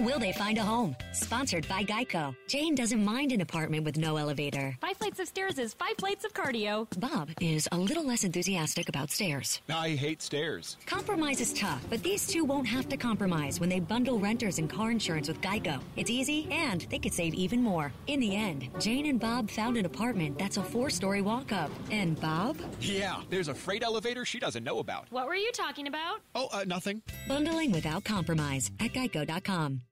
[0.00, 0.96] Will they find a home?
[1.12, 2.34] Sponsored by Geico.
[2.48, 4.74] Jane doesn't mind an apartment with no elevator.
[4.80, 6.88] Five flights of stairs is five flights of cardio.
[6.98, 9.60] Bob is a little less enthusiastic about stairs.
[9.68, 10.78] I hate stairs.
[10.86, 14.70] Compromise is tough, but these two won't have to compromise when they bundle renters and
[14.70, 15.82] car insurance with Geico.
[15.96, 17.92] It's easy, and they could save even more.
[18.06, 21.70] In the end, Jane and Bob found an apartment that's a four story walk up.
[21.90, 22.56] And Bob?
[22.80, 25.08] Yeah, there's a freight elevator she doesn't know about.
[25.10, 26.20] What were you talking about?
[26.34, 27.02] Oh, uh, nothing.
[27.28, 29.82] Bundling without compromise at geico.com.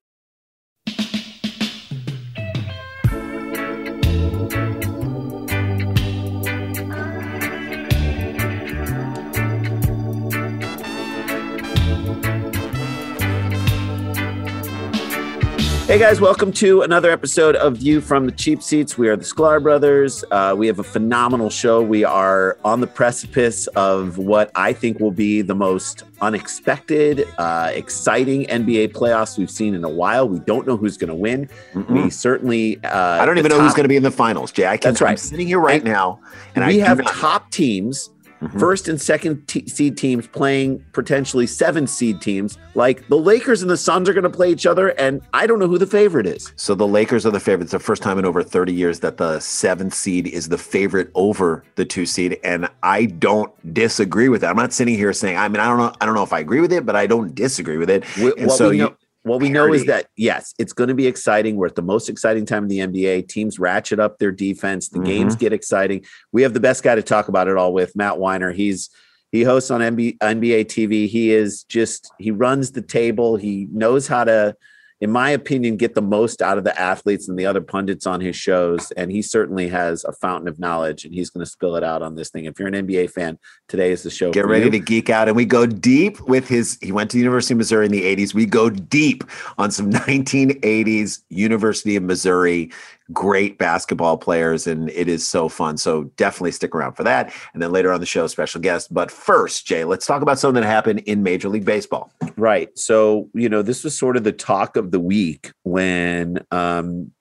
[15.88, 18.98] Hey guys, welcome to another episode of View from the Cheap Seats.
[18.98, 20.23] We are the Sklar Brothers.
[20.30, 21.80] Uh, we have a phenomenal show.
[21.80, 27.70] We are on the precipice of what I think will be the most unexpected, uh,
[27.73, 30.28] exciting NBA playoffs we've seen in a while.
[30.28, 31.48] We don't know who's going to win.
[31.73, 32.05] Mm-mm.
[32.05, 32.77] We certainly.
[32.84, 34.66] Uh, I don't even know who's going to be in the finals, Jay.
[34.66, 35.12] I can, That's right.
[35.12, 36.20] I'm sitting here right And now,
[36.55, 38.11] and we I have top teams,
[38.42, 38.61] Mhm.
[38.61, 42.56] first and second t- seed teams playing potentially seven seed teams.
[42.75, 45.58] Like the Lakers and the Suns are going to play each other, and I don't
[45.58, 46.53] know who the favorite is.
[46.56, 47.72] So the Lakers are the favorites.
[47.72, 51.64] The first time in over 30 years that the seventh seed is the favorite over
[51.75, 54.50] the two seed, and I don't disagree with that.
[54.50, 55.36] I'm not sitting here saying.
[55.36, 55.92] I mean, I don't know.
[56.00, 58.05] I don't know if I agree with it, but I don't disagree with it.
[58.05, 60.94] Wh- And so we you- know, what we know is that yes, it's going to
[60.94, 61.56] be exciting.
[61.56, 63.28] We're at the most exciting time in the NBA.
[63.28, 64.88] Teams ratchet up their defense.
[64.88, 65.05] The Mhm.
[65.05, 66.05] games get exciting.
[66.33, 68.52] We have the best guy to talk about it all with, Matt Weiner.
[68.52, 68.91] He's
[69.30, 71.06] he hosts on NBA, NBA TV.
[71.06, 73.36] He is just he runs the table.
[73.36, 74.56] He knows how to,
[75.00, 78.20] in my opinion, get the most out of the athletes and the other pundits on
[78.20, 78.91] his shows.
[78.92, 82.02] And he certainly has a fountain of knowledge, and he's going to spill it out
[82.02, 82.46] on this thing.
[82.46, 83.38] If you're an NBA fan,
[83.69, 84.32] today is the show.
[84.32, 84.70] Get ready you.
[84.72, 86.78] to geek out, and we go deep with his.
[86.82, 88.34] He went to the University of Missouri in the '80s.
[88.34, 89.24] We go deep
[89.56, 92.72] on some 1980s University of Missouri
[93.12, 95.77] great basketball players, and it is so fun.
[95.77, 97.33] So definitely stick around for that.
[97.53, 98.93] And then later on the show, special guest.
[98.93, 102.12] But first, Jay, let's talk about something that happened in Major League Baseball.
[102.37, 102.77] Right.
[102.78, 107.12] So, you know, this was sort of the talk of the week when um,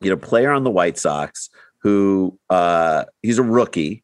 [0.00, 1.50] you know, player on the White Sox
[1.82, 4.02] who uh he's a rookie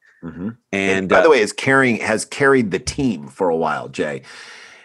[0.71, 3.89] And, and by uh, the way, is carrying has carried the team for a while,
[3.89, 4.23] Jay.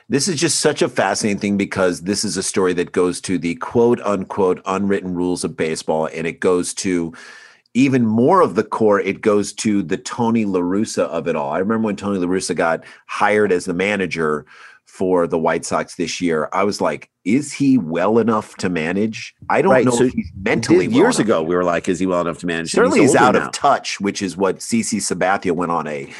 [0.09, 3.37] This is just such a fascinating thing because this is a story that goes to
[3.37, 7.13] the quote unquote unwritten rules of baseball, and it goes to
[7.73, 9.01] even more of the core.
[9.01, 11.51] It goes to the Tony La Russa of it all.
[11.51, 14.45] I remember when Tony La Russa got hired as the manager
[14.85, 16.47] for the White Sox this year.
[16.53, 19.35] I was like, is he well enough to manage?
[19.49, 21.25] I don't Right, know so if he's mentally well years enough.
[21.27, 22.71] ago we were like, is he well enough to manage?
[22.71, 23.47] Certainly, he's older out now.
[23.47, 26.11] of touch, which is what CC Sabathia went on a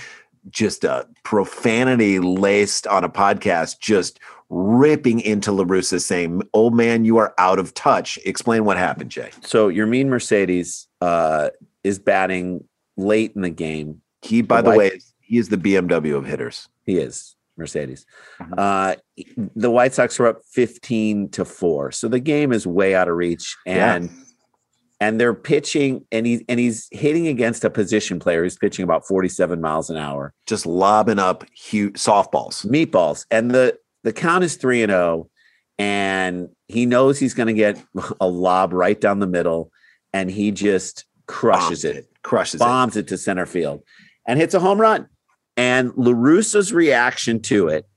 [0.49, 4.19] just a profanity laced on a podcast, just
[4.49, 9.11] ripping into La Russa, saying, "Old man, you are out of touch." Explain what happened,
[9.11, 9.31] Jay.
[9.41, 11.49] So Yermín Mercedes uh
[11.83, 12.63] is batting
[12.97, 14.01] late in the game.
[14.21, 16.67] He, by The the White- way, he is the BMW of hitters.
[16.85, 18.05] He is Mercedes.
[18.41, 18.53] Mhm.
[18.57, 18.95] Uh
[19.55, 21.91] the White Sox were up 15 to 4.
[21.91, 23.99] So the game is way out of reach Yeah.
[24.99, 29.05] And they're pitching and he and he's hitting against a position player who's pitching about
[29.07, 30.33] 47 miles an hour.
[30.47, 32.65] Just lobbing up huge softballs.
[32.65, 33.25] Meatballs.
[33.29, 35.29] And the the count is 3 and 0
[35.77, 37.81] and he knows he's going to get
[38.21, 39.71] a lob right down the middle
[40.13, 42.09] and he just crushes Bombs it.
[42.23, 42.63] crushes it.
[42.63, 43.83] bombs it to center field
[44.25, 45.07] and hits a home run.
[45.57, 47.87] And La Russa's reaction to it,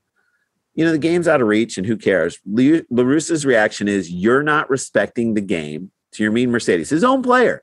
[0.74, 2.38] you know, the game's out of reach and who cares?
[2.46, 7.62] La- LaRussa's reaction is, You're not respecting the game to Yermín Mercedes, his own player.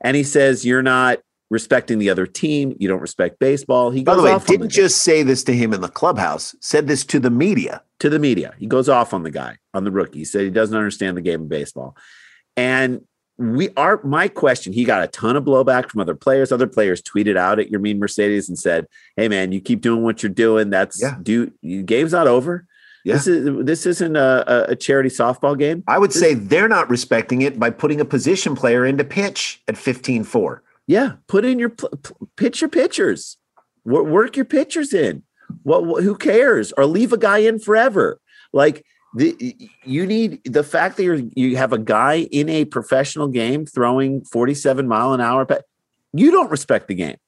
[0.00, 1.18] And he says, You're not
[1.48, 2.74] respecting the other team.
[2.78, 3.90] You don't respect baseball.
[3.90, 4.04] He it.
[4.04, 6.54] By goes the way, off didn't the- just say this to him in the clubhouse.
[6.60, 7.82] Said this to the media.
[8.00, 8.52] to the media.
[8.58, 10.18] He goes off on the guy, on the rookie.
[10.18, 11.96] He said he doesn't understand the game of baseball.
[12.56, 13.00] And
[13.38, 14.72] we are my question.
[14.72, 16.52] He got a ton of blowback from other players.
[16.52, 18.86] Other players tweeted out at Yermín Mercedes and said,
[19.16, 20.68] Hey man, you keep doing what you're doing.
[20.70, 21.16] That's Yeah.
[21.22, 21.50] do
[21.84, 22.66] game's not over.
[23.06, 23.14] Yeah.
[23.14, 25.84] This is this isn't a, a- charity softball game.
[25.86, 29.76] I would say they're not respecting it by putting a position player into pitch at
[29.76, 30.58] 15-4.
[30.88, 31.72] Yeah, put in your
[32.34, 33.36] pitch your pitchers,
[33.84, 35.22] Wo- work your pitchers in.
[35.62, 36.72] What, who cares?
[36.72, 38.18] Or leave a guy in forever.
[38.52, 38.84] Like
[39.14, 43.66] the you need the fact that you're you have a guy in a professional game
[43.66, 45.46] throwing 47 mile an hour.
[46.12, 47.18] You don't respect the game.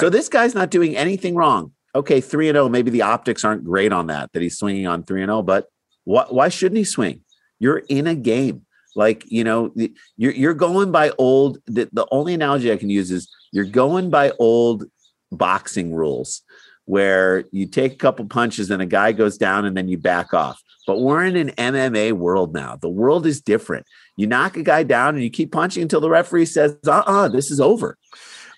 [0.00, 1.70] So this guy's not doing anything wrong.
[1.94, 2.68] Okay, three and zero.
[2.68, 5.42] Maybe the optics aren't great on that that he's swinging on three and zero.
[5.42, 5.66] But
[6.04, 6.32] what?
[6.32, 7.22] Why shouldn't he swing?
[7.58, 8.66] You're in a game.
[8.96, 9.74] Like you know,
[10.16, 11.58] you're you're going by old.
[11.66, 14.84] The, the only analogy I can use is you're going by old
[15.32, 16.42] boxing rules
[16.90, 20.34] where you take a couple punches and a guy goes down and then you back
[20.34, 20.60] off.
[20.88, 22.74] But we're in an MMA world now.
[22.74, 23.86] The world is different.
[24.16, 27.28] You knock a guy down and you keep punching until the referee says, uh uh
[27.28, 27.96] this is over.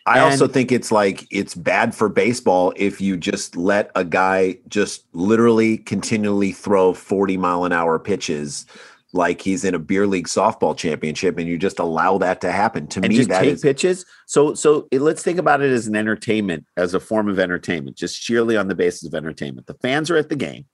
[0.06, 4.04] I And- also think it's like it's bad for baseball if you just let a
[4.04, 8.66] guy just literally continually throw 40 mile an hour pitches
[9.14, 12.87] like he's in a beer league softball championship and you just allow that to happen.
[12.88, 14.06] To me, just that take is pitches.
[14.26, 17.96] So, so it- let's think about it as an entertainment, as a form of entertainment,
[17.96, 19.66] just sheerly on the basis of entertainment.
[19.66, 20.64] The fans are at the game,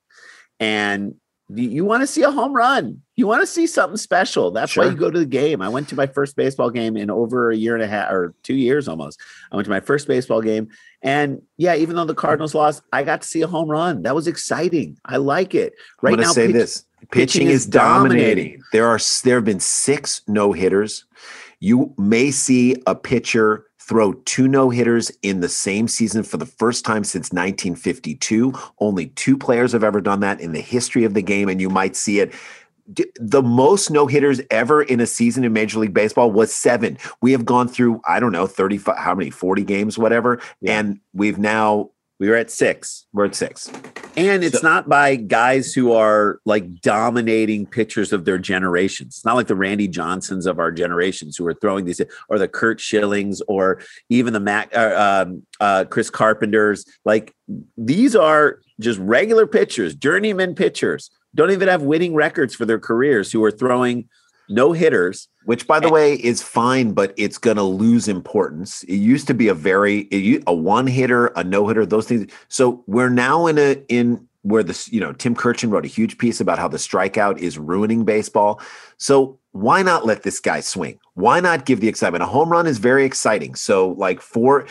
[0.61, 1.15] and
[1.55, 3.01] you, want to see a home run.
[3.17, 4.51] You want to see something special.
[4.51, 5.63] That's why you go to the game.
[5.63, 8.35] I went to my first baseball game in over a year and a half or
[8.43, 9.21] two years almost.
[9.51, 10.69] I went to my first baseball game,
[11.03, 14.03] and yeah, even though the Cardinals lost, I got to see a home run.
[14.03, 14.99] That was exciting.
[15.05, 15.75] I like it.
[16.03, 18.27] Right I'm now, say pitch- this: pitching, pitching is is dominating.
[18.27, 18.63] dominating.
[18.73, 21.07] There are there have been six no hitters.
[21.61, 26.47] You may see a pitcher throw two no hitters in the same season for the
[26.47, 28.53] first time since 1952.
[28.79, 31.71] Only two players have ever done that in the history of the game, and you
[31.71, 32.35] might see it.
[33.21, 36.97] The most no hitters ever in a season in Major League Baseball was seven.
[37.21, 40.41] We have gone through, I don't know, 35, how many, 40 games, whatever.
[40.61, 40.79] Yeah.
[40.79, 43.07] And we've now, we were at six.
[43.13, 43.71] we're at six.
[44.17, 49.17] And it's So- not by guys who are like dominating pitchers of their generations.
[49.17, 52.49] It's not like the Randy Johnsons of our generations who are throwing these, or the
[52.49, 56.85] Curt Schillings, or even the Mac, uh, um, uh, Chris Carpenters.
[57.05, 57.35] Like
[57.77, 61.11] these are just regular pitchers, journeyman pitchers.
[61.35, 64.09] Don't even have winning records for their careers who are throwing
[64.49, 65.29] no hitters.
[65.45, 65.93] which by the eh.
[65.93, 68.83] way is fine but it's going to lose importance.
[68.85, 70.09] It used to be a very
[70.47, 72.31] a one hitter a no hitter those things.
[72.49, 76.19] So we're now in a in where this you know Tim Kurkjian wrote a huge
[76.19, 78.61] piece about how the strikeout is ruining baseball.
[78.97, 81.01] So why not let this guy swing?
[81.15, 82.23] Why not give the excitement?
[82.23, 83.55] A home run is very exciting.
[83.55, 84.67] So like for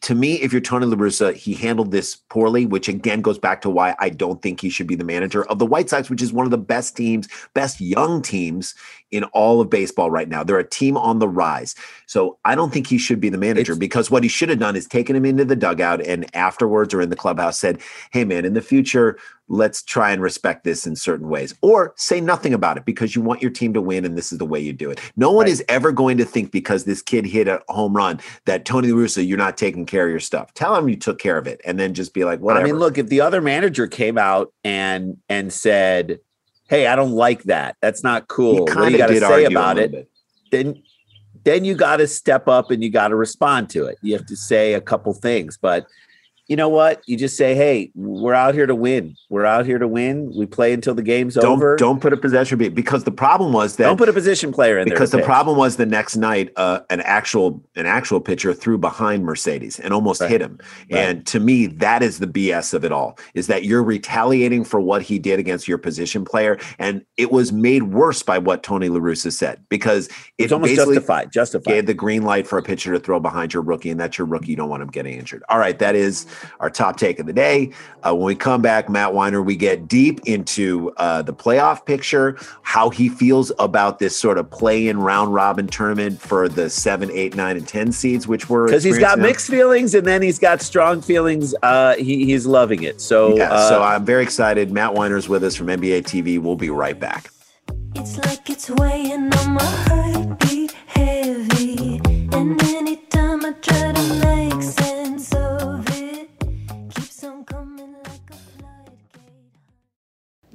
[0.00, 3.60] to me if you're tony la Russa, he handled this poorly which again goes back
[3.62, 6.22] to why i don't think he should be the manager of the white sox which
[6.22, 8.74] is one of the best teams best young teams
[9.12, 10.42] in all of baseball right now.
[10.42, 11.74] They're a team on the rise.
[12.06, 14.58] So I don't think he should be the manager It's- because what he should have
[14.58, 17.78] done is taken him into the dugout and afterwards or in the clubhouse said,
[18.10, 19.18] Hey man, in the future,
[19.48, 21.54] let's try and respect this in certain ways.
[21.60, 24.38] Or say nothing about it because you want your team to win and this is
[24.38, 24.98] the way you do it.
[25.16, 25.52] No one Right.
[25.52, 28.98] is ever going to think because this kid hit a home run that Tony La
[29.02, 30.54] Russa, you're not taking care of your stuff.
[30.54, 32.64] Tell him you took care of it and then just be like, whatever.
[32.64, 36.20] I mean, look, if the other manager came out and and said,
[36.72, 37.76] "Hey, I don't like that.
[37.82, 38.64] That's not cool.
[38.64, 40.08] What do you got to say about it?" bit.
[40.50, 40.82] then
[41.44, 43.98] then you got to step up and you got to respond to it.
[44.00, 45.86] You have to say a couple things, but
[46.52, 47.00] you know what?
[47.06, 49.16] You just say, "Hey, we're out here to win.
[49.30, 50.30] We're out here to win.
[50.36, 51.76] We play until the game's Don't over.
[51.76, 54.84] don't put a possession because the problem was that don't put a position player in
[54.84, 58.76] because there the problem was the next night uh, an actual an actual pitcher threw
[58.76, 60.28] behind Mercedes and almost Right.
[60.30, 60.58] hit him.
[60.90, 60.98] Right.
[61.00, 63.18] And to me, that is the BS of it all.
[63.32, 67.50] Is that you're retaliating for what he did against your position player, and it was
[67.50, 71.32] made worse by what Tony La Russa said because it It's almost justified.
[71.32, 71.72] Justified.
[71.72, 74.26] gave the green light for a pitcher to throw behind your rookie, and that's your
[74.26, 74.50] rookie.
[74.50, 75.42] You don't want him getting injured.
[75.48, 76.26] All right, that is
[76.60, 77.72] our top take of the day.
[78.02, 82.36] Uh, when we come back, Matt Weiner, we get deep into uh, the playoff picture,
[82.62, 87.34] how he feels about this sort of play-in round robin tournament for the seven, eight,
[87.36, 89.24] nine, and ten seeds, which were because he's got now.
[89.24, 91.54] mixed feelings and then he's got strong feelings.
[91.62, 93.00] Uh, he, he's loving it.
[93.00, 94.70] So, Yeah, uh, so I'm very excited.
[94.70, 96.38] Matt Weiner's with us from NBA TV.
[96.38, 97.30] We'll be right back.
[97.94, 102.00] It's like it's weighing on my heartbeat heavy.
[102.32, 102.58] And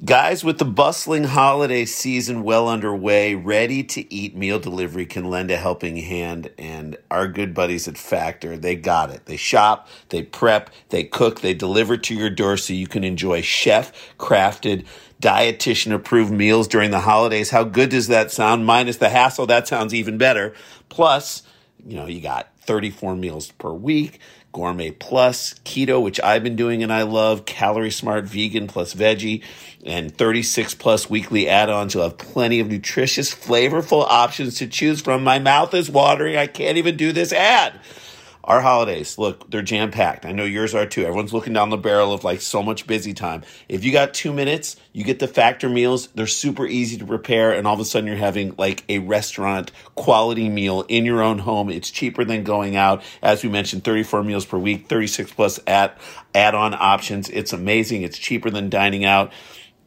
[0.08, 5.50] Guys, with the bustling holiday season well underway, ready to eat meal delivery can lend
[5.50, 6.50] a helping hand.
[6.56, 9.26] And our good buddies at Factor, they got it.
[9.26, 13.42] They shop, they prep, they cook, they deliver to your door so you can enjoy
[13.42, 14.86] chef crafted,
[15.20, 17.50] dietitian approved meals during the holidays.
[17.50, 18.64] How good does that sound?
[18.64, 20.54] Minus the hassle, that sounds even better.
[20.88, 21.42] Plus,
[21.86, 24.20] you know, you got 34 meals per week,
[24.52, 29.42] gourmet plus, keto, which I've been doing and I love, calorie smart, vegan plus veggie,
[29.84, 31.94] and 36 plus weekly add ons.
[31.94, 35.22] You'll have plenty of nutritious, flavorful options to choose from.
[35.22, 36.36] My mouth is watering.
[36.36, 37.78] I can't even do this ad.
[38.48, 40.24] Our holidays, look, they're jam packed.
[40.24, 41.02] I know yours are too.
[41.02, 43.42] Everyone's looking down the barrel of like so much busy time.
[43.68, 46.06] If you got two minutes, you get the factor meals.
[46.14, 49.70] They're super easy to prepare, and all of a sudden you're having like a restaurant
[49.96, 51.68] quality meal in your own home.
[51.68, 53.02] It's cheaper than going out.
[53.20, 55.92] As we mentioned, 34 meals per week, 36 plus add
[56.34, 57.28] add on options.
[57.28, 58.00] It's amazing.
[58.00, 59.30] It's cheaper than dining out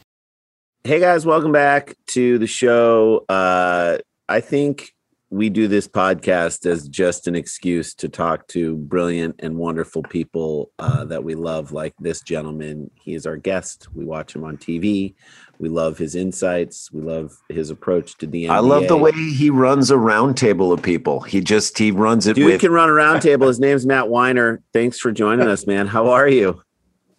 [0.84, 3.24] Hey guys, welcome back to the show.
[3.28, 4.92] Uh, I think
[5.36, 10.70] we do this podcast as just an excuse to talk to brilliant and wonderful people
[10.78, 12.90] uh, that we love, like this gentleman.
[12.94, 13.88] He is our guest.
[13.94, 15.14] We watch him on TV.
[15.58, 16.90] We love his insights.
[16.92, 18.50] We love his approach to the NBA.
[18.50, 21.20] I love the way he runs a roundtable of people.
[21.20, 23.46] He just he runs it Dude with can run a roundtable.
[23.46, 24.62] His name's Matt Weiner.
[24.72, 25.86] Thanks for joining us, man.
[25.86, 26.62] How are you?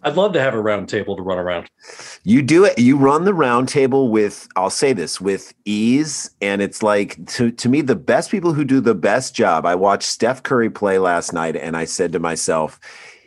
[0.04, 1.70] I'd love to have a round table to run around.
[2.24, 2.78] You do it.
[2.78, 6.30] You run the round table with, I'll say this, with ease.
[6.42, 9.66] And it's like, to, to me, the best people who do the best job.
[9.66, 12.80] I watched Steph Curry play last night and I said to myself,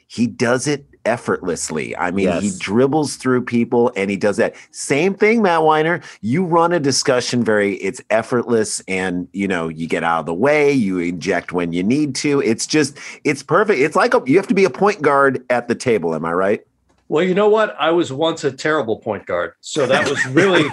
[0.06, 1.97] he does it effortlessly.
[1.97, 4.54] I mean, he dribbles through people and he does that.
[4.71, 6.00] Same thing, Matt Weiner.
[6.21, 10.35] You run a discussion very, it's effortless and, you know, you get out of the
[10.35, 12.40] way, you inject when you need to.
[12.40, 13.80] It's just, it's perfect.
[13.80, 16.14] It's like a, you have to be a point guard at the table.
[16.14, 16.61] Am I right?
[17.09, 17.75] Well, you know what?
[17.76, 20.62] I was once a terrible point guard, so that was really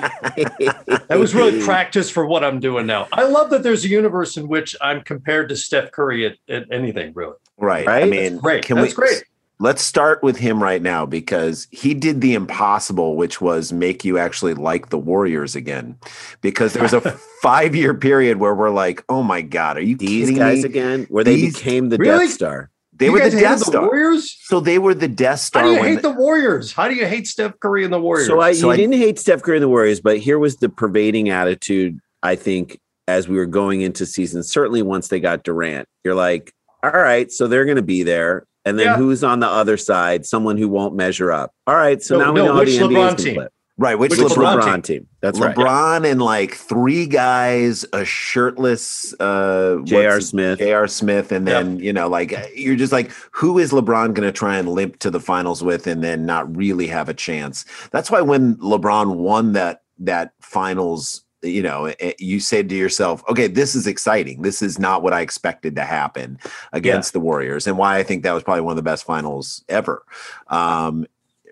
[1.08, 3.08] that was really practice for what I'm doing now.
[3.12, 6.72] I love that there's a universe in which I'm compared to Steph Curry at, at
[6.72, 7.34] anything, really.
[7.58, 7.88] Right.
[7.88, 7.98] right?
[7.98, 8.10] I Right?
[8.12, 8.66] mean, Great.
[8.66, 9.24] can That's we, great.
[9.60, 14.20] Let's start with him right now because he did the impossible, which was make you
[14.20, 15.98] actually like the Warriors again.
[16.42, 17.02] Because there was a
[17.42, 20.70] five year period where we're like, oh my God, are you These kidding guys me?
[20.70, 22.26] again, where they became the Really?
[22.26, 22.70] Death Star.
[22.94, 23.82] They You were the guys hated Death the Star.
[23.88, 24.38] Warriors.
[24.44, 25.64] So they were the Death Star.
[25.64, 26.72] How do you when hate the Warriors?
[26.74, 28.28] How do you hate Steph Curry and the Warriors?
[28.28, 30.58] So I, So you I- didn't hate Steph Curry and the Warriors, but here was
[30.58, 32.00] the pervading attitude.
[32.24, 36.52] I think as we were going into season, certainly once they got Durant, you're like,
[36.84, 38.96] all right, so they're going to be there, and then Yeah.
[38.98, 40.26] who's on the other side?
[40.26, 41.52] Someone who won't measure up.
[41.66, 43.34] All right, so No, now we no, know how which the NBA LeBron is team?
[43.36, 43.52] split.
[43.78, 44.82] right, which, Which Which LeBron, LeBron LeBron, team?
[45.02, 45.08] team?
[45.22, 45.56] That's right.
[45.56, 50.20] LeBron and like three guys, a shirtless uh J.R.
[50.22, 50.60] Smith.
[50.60, 50.88] J.R.
[50.88, 54.58] Smith, and then you know, like you're just like, who is LeBron going to try
[54.58, 57.66] and limp to the finals with, and then not really have a chance?
[57.92, 63.24] That's why when LeBron won that that finals, you know, eh, you said to yourself,
[63.30, 64.42] okay, this is exciting.
[64.42, 66.40] This is not what I expected to happen
[66.74, 69.64] against the Warriors, and why I think that was probably one of the best finals
[69.70, 70.04] ever.
[70.48, 71.06] Um,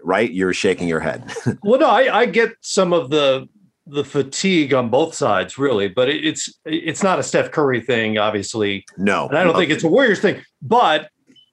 [0.03, 0.31] right?
[0.31, 1.31] You're shaking your head.
[1.63, 3.49] Well, no, I, I get some of the
[3.87, 8.17] the fatigue on both sides, really, but it, it's it's not a Steph Curry thing,
[8.17, 8.85] obviously.
[8.97, 9.59] no, And I don't no.
[9.59, 10.43] think it's a Warriors thing.
[10.61, 11.09] But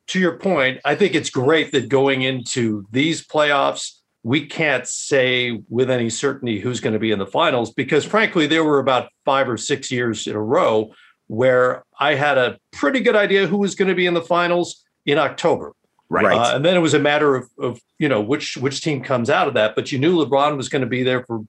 [0.08, 5.62] to your point, I think it's great that going into these playoffs, we can't say
[5.68, 9.10] with any certainty who's going to be in the finals because, frankly, there were about
[9.24, 10.92] five or six years in a row
[11.26, 14.84] where I had a pretty good idea who was going to be in the finals
[15.06, 15.72] in October.
[16.08, 16.36] right.
[16.36, 19.30] Uh, and then it was a matter of, of you know which which team comes
[19.30, 19.74] out of that.
[19.74, 21.40] But you knew LeBron was going to be there for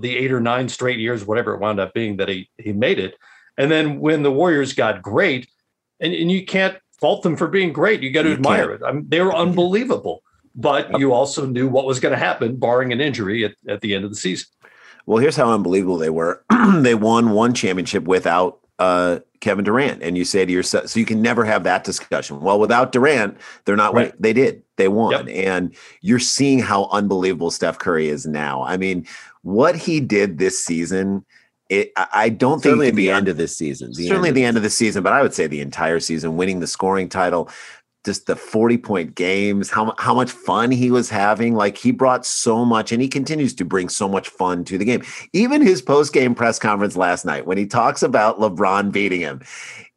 [0.00, 2.98] the eight or nine straight years, whatever it wound up being that he he made
[2.98, 3.16] it.
[3.58, 5.48] And then when the Warriors got great,
[6.00, 8.02] and, and you can't fault them for being great.
[8.02, 8.82] You got to You admire it.
[8.84, 10.22] I mean, they were unbelievable.
[10.56, 13.94] But you also knew what was going to happen, barring an injury at, at the
[13.94, 14.48] end of the season.
[15.04, 16.42] Well, here's how unbelievable they were.
[16.80, 21.06] they won one championship without uh, Kevin Durant, and you say to yourself, so you
[21.06, 22.40] can never have that discussion.
[22.40, 23.94] Well, without Durant, they're not.
[23.94, 24.14] Right.
[24.20, 24.62] They did.
[24.76, 25.28] They won, Yep.
[25.28, 28.62] and you're seeing how unbelievable Steph Curry is now.
[28.62, 29.06] I mean,
[29.42, 31.24] what he did this season.
[31.68, 33.92] It, I I don't think Certainly it at can the end of this season.
[33.92, 36.36] The certainly end the end of the season, but I would say the entire season,
[36.36, 37.48] winning the scoring title,
[38.06, 41.54] just the 40 point games, how, how much fun he was having.
[41.54, 44.84] Like he brought so much and he continues to bring so much fun to the
[44.86, 45.02] game.
[45.34, 49.42] Even his post game press conference last night, when he talks about LeBron beating him,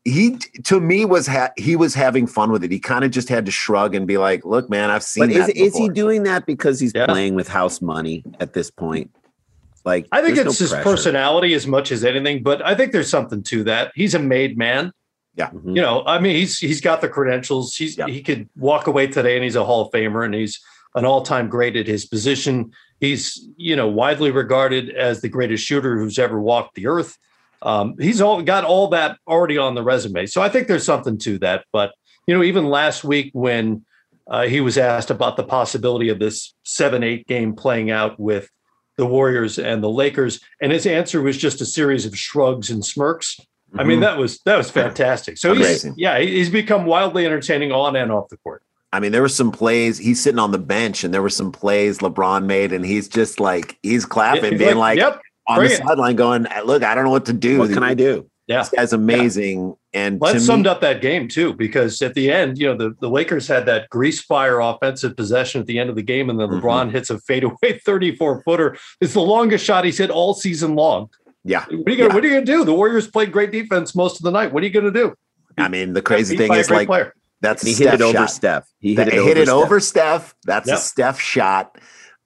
[0.04, 2.72] he to me was ha- he was having fun with it.
[2.72, 5.32] He kind of just had to shrug and be like, "Look, man, I've seen But
[5.36, 7.06] is, that." is he doing that because he's Yeah.
[7.06, 9.12] playing with house money at this point?
[9.86, 10.84] Like, I think it's no his pressure.
[10.84, 13.92] personality as much as anything, but I think there's something to that.
[13.96, 14.92] He's a made man.
[15.48, 15.76] Mhm.
[15.76, 17.76] You know, I mean, he's he's got the credentials.
[17.76, 18.08] He's Yeah.
[18.08, 20.60] he could walk away today and he's a Hall of Famer and he's
[20.96, 22.72] an all-time great at his position.
[23.00, 27.18] He's you know widely regarded as the greatest shooter who's ever walked the earth.
[27.62, 30.26] Um, he's all got all that already on the resume.
[30.26, 31.66] So I think there's something to that.
[31.72, 31.94] But
[32.28, 33.86] you know, even last week when
[34.30, 38.50] uh, he was asked about the possibility of this 7 8 game playing out with
[38.98, 40.40] the Warriors and the Lakers.
[40.62, 43.40] And his answer was just a series of shrugs and smirks.
[43.78, 44.02] I mean, Mhm.
[44.02, 45.38] that was that was fantastic.
[45.38, 48.64] So he's yeah, he's become wildly entertaining on and off the court.
[48.92, 50.00] I mean, there were some plays.
[50.00, 53.40] He's sitting on the bench, and there were some plays LeBron made, and he's just
[53.40, 57.04] like he's clapping, He's being like, "Yep, on the it." sideline, going, "Look, I don't
[57.04, 57.60] know what to do.
[57.60, 58.26] What can I do?
[58.48, 62.02] yeah." This guy's amazing." And Well, to that me- summed up that game too, because
[62.02, 65.68] at the end, you know, the, the Lakers had that grease fire offensive possession at
[65.68, 66.62] the end of the game, and then Mhm.
[66.62, 68.78] LeBron hits a fadeaway 34 footer.
[69.02, 71.10] It's the longest shot he's hit all season long.
[71.50, 71.66] Yeah.
[71.66, 72.14] What are you gonna Yeah.
[72.16, 72.64] What are you gonna do?
[72.64, 74.54] The Warriors played great defense most of the night.
[74.54, 75.16] What are you gonna do?
[75.58, 77.14] I mean, the crazy thing is like player.
[77.42, 78.32] that's he a hit it over shot.
[78.32, 78.68] Steph.
[78.80, 79.56] He That- hit it, hit over, it Steph.
[79.56, 80.36] over Steph.
[80.46, 80.78] That's Yep.
[80.78, 81.78] a Steph shot.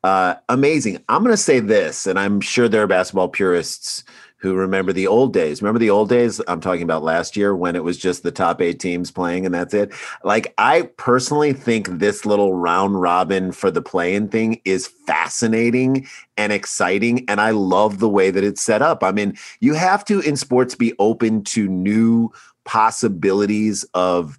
[0.04, 1.02] Uh, amazing.
[1.08, 4.04] I'm going to say this, and I'm sure there are basketball purists
[4.44, 5.62] who remember the old days.
[5.62, 6.42] Remember the old days?
[6.50, 9.56] I'm talking about last year when it was just the top eight teams playing and
[9.56, 9.94] that's it.
[10.26, 16.52] Like, I personally think this little round robin for the play-in thing is fascinating and
[16.52, 17.24] exciting.
[17.30, 19.02] And I love the way that it's set up.
[19.02, 22.30] I mean, you have to in sports be open to new
[22.66, 24.38] possibilities of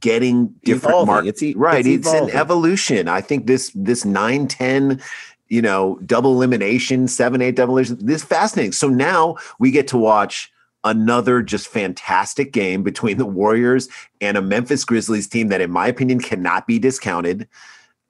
[0.00, 1.14] getting different Evolving.
[1.14, 5.02] mark It's e- right it's it's, an evolution i think this this 9 10
[5.52, 9.86] you know double elimination 7 8 double elimination this is fascinating so now we get
[9.88, 10.50] to watch
[10.82, 13.88] another just fantastic game between the warriors
[14.22, 17.46] and a memphis grizzlies team that in my opinion cannot be discounted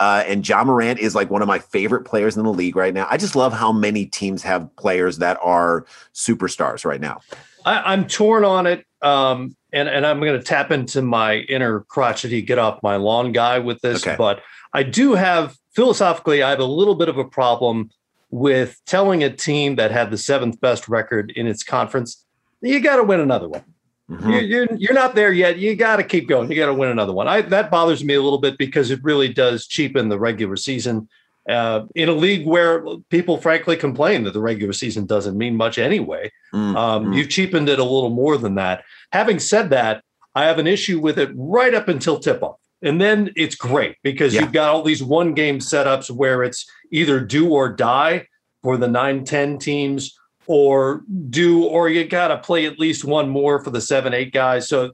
[0.00, 2.92] uh, and Ja Morant is like one of my favorite players in the league right
[2.92, 3.06] now.
[3.08, 7.20] I just love how many teams have players that are superstars right now.
[7.64, 8.84] I, I'm torn on it.
[9.00, 13.30] Um, and, and I'm going to tap into my inner crotchety get off my lawn
[13.30, 14.04] guy with this.
[14.04, 14.16] Okay.
[14.16, 17.90] But I do have philosophically, I have a little bit of a problem
[18.30, 22.24] with telling a team that had the seventh best record in its conference,
[22.60, 23.64] you got to win another one.
[24.10, 24.30] Mhm.
[24.30, 25.58] You're, you're you're not there yet.
[25.58, 26.50] You got to keep going.
[26.50, 27.28] You got to win another one.
[27.28, 31.08] I, that bothers me a little bit because it really does cheapen the regular season
[31.48, 35.78] uh, in a league where people frankly complain that the regular season doesn't mean much
[35.78, 36.30] anyway.
[36.52, 37.16] Mm, Um, mm.
[37.16, 38.84] You've cheapened it a little more than that.
[39.12, 40.02] Having said that,
[40.34, 42.58] I have an issue with it right up until tip off.
[42.82, 44.42] And then it's great because Yeah.
[44.42, 48.26] you've got all these one game setups where it's either do or die
[48.62, 53.28] for the 9 10 teams or do or you got to play at least one
[53.28, 54.68] more for the 7 8 guys.
[54.68, 54.92] So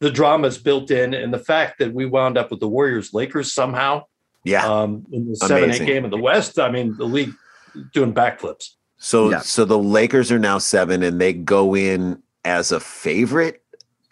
[0.00, 1.14] the drama is built in.
[1.14, 4.04] And the fact that we wound up with the Warriors Lakers somehow
[4.44, 4.66] yeah.
[4.66, 7.32] um, in the 7 8 game in the West, I mean, the league
[7.92, 8.70] doing backflips.
[8.98, 9.40] So Yeah.
[9.40, 13.62] so the Lakers are now seven and they go in as a favorite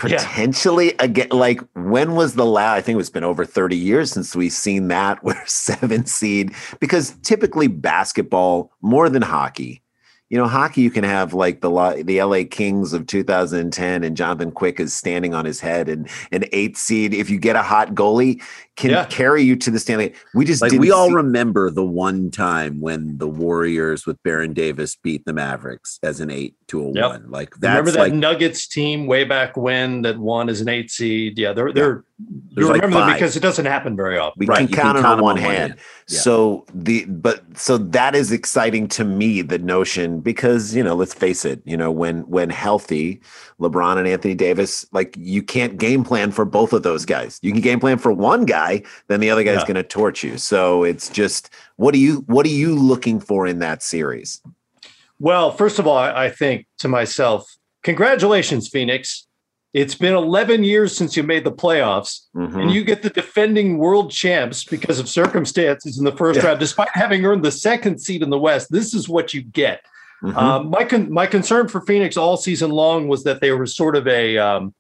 [0.05, 0.19] Yeah.
[0.19, 4.37] potentially again like when was the last i think it's been over 30 years since
[4.37, 9.81] we've seen that where seven seed because typically basketball more than hockey
[10.29, 14.51] you know hockey you can have like the the la kings of 2010 and jonathan
[14.51, 17.95] quick is standing on his head and an eight seed if you get a hot
[17.95, 18.43] goalie
[18.77, 19.05] can Yeah.
[19.07, 22.31] carry you to the stanley we just Like didn't we all see- remember the one
[22.31, 26.93] time when the Warriors with Baron Davis beat the Mavericks as an eight to a
[26.93, 27.09] Yep.
[27.11, 27.25] one.
[27.31, 31.39] Like Remember that like Nuggets team way back when that won as an eight seed?
[31.39, 32.05] Yeah, they're they're
[32.55, 34.39] There's you like remember them because it doesn't happen very often.
[34.41, 35.71] we Right, can you can count it count on them one on one hand.
[35.73, 35.81] hand.
[36.09, 36.19] Yeah.
[36.21, 41.15] So the but so that is exciting to me the notion because you know let's
[41.15, 43.21] face it you know when when healthy
[43.61, 47.53] LeBron and Anthony Davis like you can't game plan for both of those guys you
[47.53, 49.67] can game plan for one guy then the other guy's Yeah.
[49.67, 53.47] going to torch you so it's just what are you what are you looking for
[53.47, 54.43] in that series
[55.19, 57.51] Well, first of all, I, think to myself,
[57.83, 59.27] congratulations, Phoenix.
[59.73, 62.61] It's been 11 years since you made the playoffs, Mhm.
[62.63, 66.49] and you get the defending world champs because of circumstances in the first Yeah.
[66.49, 68.69] round, despite having earned the second seed in the West.
[68.71, 69.81] This is what you get.
[70.23, 70.35] Mhm.
[70.37, 73.97] Um, my con- my concern for Phoenix all season long was that they were sort
[73.97, 74.75] of a um,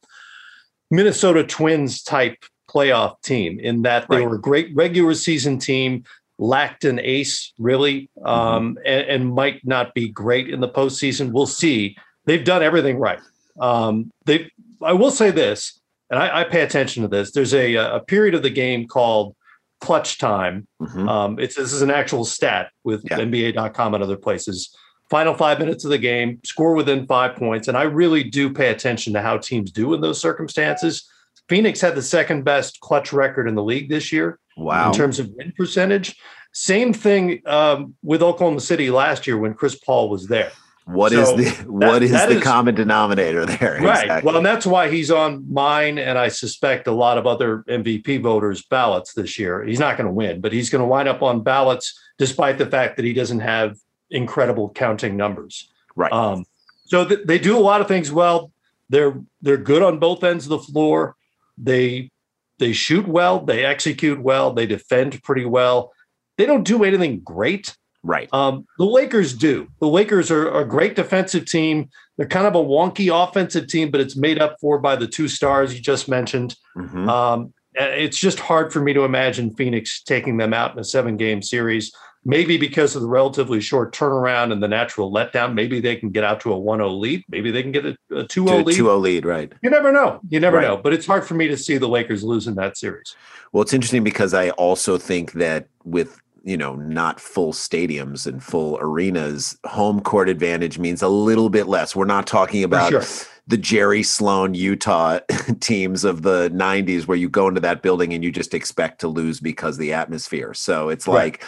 [0.90, 4.28] Minnesota Twins type playoff team in that they Right.
[4.28, 6.04] were a great regular season team,
[6.38, 11.32] lacked an ace really, um, and, and might not be great in the postseason.
[11.32, 11.96] We'll see.
[12.24, 13.20] They've done everything right.
[13.60, 14.50] Um, they,
[14.82, 17.32] I will say this, and I, I pay attention to this.
[17.32, 19.34] There's a a period of the game called
[19.80, 21.08] clutch time, Mhm.
[21.08, 23.18] um, it's this is an actual stat with Yeah.
[23.18, 24.74] NBA.com and other places.
[25.08, 28.70] Final five minutes of the game, score within five points, and I really do pay
[28.70, 31.08] attention to how teams do in those circumstances.
[31.48, 34.88] Phoenix had the second best clutch record in the league this year wow.
[34.88, 36.16] in terms of win percentage.
[36.52, 40.50] Same thing um, with Oklahoma City last year when Chris Paul was there.
[40.86, 44.02] What is So the what is that the is- common denominator there Right.
[44.04, 44.26] Exactly.
[44.26, 48.22] Well, and that's why he's on mine, and I suspect a lot of other MVP
[48.22, 49.64] voters' ballots this year.
[49.64, 52.66] He's not going to win, but he's going to wind up on ballots, despite the
[52.66, 53.76] fact that he doesn't have
[54.10, 55.70] incredible counting numbers.
[55.94, 56.44] right Um,
[56.84, 58.52] so th- they do a lot of things well.
[58.88, 61.16] They're they're good on both ends of the floor.
[61.58, 62.10] They
[62.58, 65.92] they shoot well, they execute well, they defend pretty well.
[66.38, 67.76] They don't do anything great.
[68.02, 68.32] Right.
[68.32, 69.68] Um, the Lakers do.
[69.80, 71.90] The Lakers are, are a great defensive team.
[72.16, 75.26] They're kind of a wonky offensive team, but it's made up for by the two
[75.26, 76.54] stars you just mentioned.
[76.76, 77.08] Mhm.
[77.08, 81.16] Um, it's just hard for me to imagine Phoenix taking them out in a seven
[81.16, 81.92] game series.
[82.28, 85.54] Maybe because of the relatively short turnaround and the natural letdown.
[85.54, 87.22] Maybe they can get out to a 1 0 lead.
[87.28, 88.76] Maybe they can get a, a 2 0 lead.
[88.76, 89.52] 2-0 lead, right.
[89.62, 90.18] You never know.
[90.28, 90.66] You never Right.
[90.66, 90.76] know.
[90.76, 93.14] But it's hard for me to see the Lakers losing that series.
[93.52, 98.42] Well, it's interesting because I also think that with you know not full stadiums and
[98.42, 101.94] full arenas, home court advantage means a little bit less.
[101.94, 103.04] We're not talking about sure.
[103.46, 105.20] the Jerry Sloan Utah
[105.60, 109.08] teams of the 90s where you go into that building and you just expect to
[109.08, 110.54] lose because of the atmosphere.
[110.54, 111.14] So it's Right.
[111.40, 111.44] like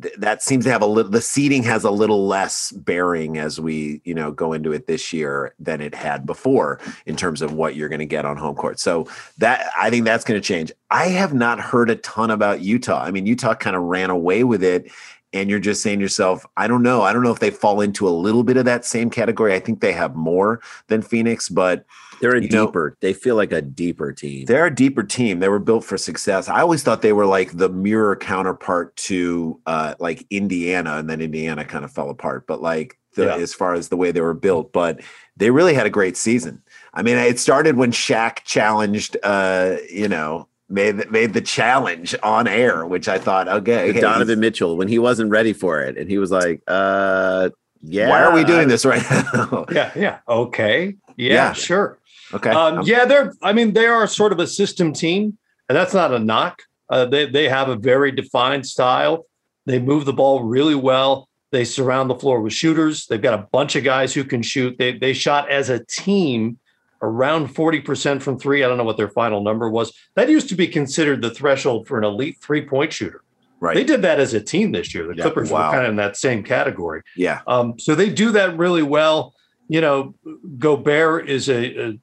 [0.00, 3.60] th- that seems to have a little the seating has a little less bearing as
[3.60, 7.52] we you know go into it this year than it had before in terms of
[7.52, 8.78] what you're going to get on home court.
[8.78, 10.72] So that i think that's going to change.
[10.90, 13.02] I have not heard a ton about utah.
[13.02, 14.90] I mean utah kind of ran away with it
[15.32, 17.02] and you're just saying to yourself i don't know.
[17.02, 19.54] I don't know if they fall into a little bit of that same category.
[19.54, 21.84] I think they have more than phoenix but
[22.20, 22.96] They're a You know- deeper.
[23.00, 24.46] they feel like a deeper team.
[24.46, 25.38] they're a deeper team.
[25.40, 26.48] They were built for success.
[26.48, 31.20] I always thought they were like the mirror counterpart to uh, like Indiana, and then
[31.20, 32.46] Indiana kind of fell apart.
[32.46, 33.36] But like the, Yeah.
[33.36, 35.00] as far as the way they were built, but
[35.36, 36.62] they really had a great season.
[36.94, 42.48] I mean, it started when Shaq challenged, uh, you know, made made the challenge on
[42.48, 46.10] air, which I thought, okay, hey, Donovan Mitchell when he wasn't ready for it, and
[46.10, 47.50] he was like, "Uh,
[47.82, 49.66] yeah, why are we doing this right now?
[49.70, 49.92] Yeah.
[49.94, 50.18] Yeah.
[50.28, 50.96] Okay.
[51.16, 51.32] Yeah.
[51.34, 51.52] Yeah.
[51.52, 51.98] Sure.
[52.34, 53.32] Okay, Um, yeah, they're.
[53.42, 56.62] I mean, they are sort of a system team, and that's not a knock.
[56.88, 59.26] Uh, they they have a very defined style.
[59.66, 61.28] They move the ball really well.
[61.50, 63.06] They surround the floor with shooters.
[63.06, 64.76] They've got a bunch of guys who can shoot.
[64.78, 66.58] They they shot as a team
[67.02, 68.62] around forty percent from three.
[68.64, 69.92] I don't know what their final number was.
[70.14, 73.22] That used to be considered the threshold for an elite three point shooter.
[73.60, 75.06] right, They did that as a team this year.
[75.06, 75.66] The Yeah, Clippers wow.
[75.68, 77.02] were kind of in that same category.
[77.16, 79.34] yeah, Um, so they do that really well.
[79.68, 80.14] You know,
[80.58, 81.98] Gobert is a, a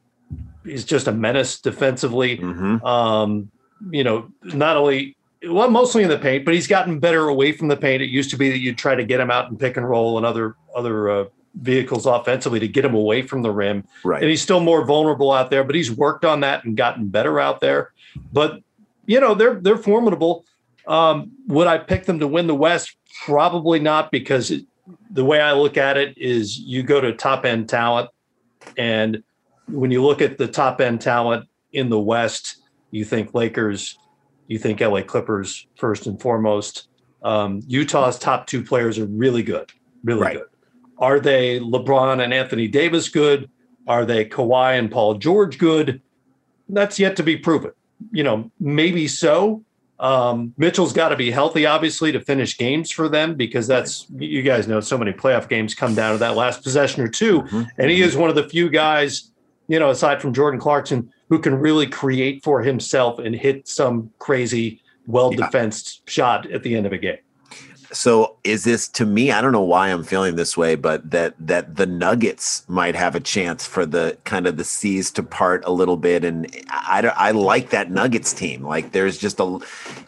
[0.65, 2.37] he's just a menace defensively.
[2.37, 3.51] hmm Um,
[3.91, 7.67] you know, not only well, mostly in the paint, but he's gotten better away from
[7.67, 8.01] the paint.
[8.01, 10.15] It used to be that you'd try to get him out and pick and roll
[10.17, 13.83] and other other uh, vehicles offensively to get him away from the rim.
[14.03, 14.21] right.
[14.21, 17.39] And he's still more vulnerable out there, but he's worked on that and gotten better
[17.39, 17.91] out there.
[18.31, 18.61] But
[19.05, 20.45] you know, they're they're formidable.
[20.87, 22.95] Um, would I pick them to win the West?
[23.25, 24.65] Probably not, because it,
[25.11, 28.09] the way I look at it is you go to top end talent,
[28.77, 29.23] and
[29.67, 32.57] when you look at the top end talent in the West,
[32.91, 33.97] you think Lakers,
[34.47, 36.87] you think LA Clippers first and foremost.
[37.23, 39.71] Um, Utah's top two players are really good,
[40.03, 40.37] really Right.
[40.37, 40.47] good.
[40.99, 43.49] Are they LeBron and Anthony Davis good?
[43.87, 46.01] Are they Kawhi and Paul George good?
[46.69, 47.71] That's yet to be proven.
[48.11, 49.63] You know, maybe so.
[49.99, 54.41] Um, Mitchell's got to be healthy, obviously, to finish games for them because that's you
[54.41, 57.67] guys know so many playoff games come down to that last possession or 2 Mhm.
[57.77, 59.31] and he is one of the few guys,
[59.67, 64.11] you know, aside from Jordan Clarkson, who can really create for himself and hit some
[64.19, 67.17] crazy, well defensed shot at the end of a game.
[67.93, 69.31] So is this to me?
[69.31, 73.13] I don't know why I'm feeling this way, but that that the Nuggets might have
[73.13, 77.01] a chance for the kind of the seas to part a little bit, and I
[77.15, 78.63] I like that Nuggets team.
[78.63, 79.59] Like there's just a,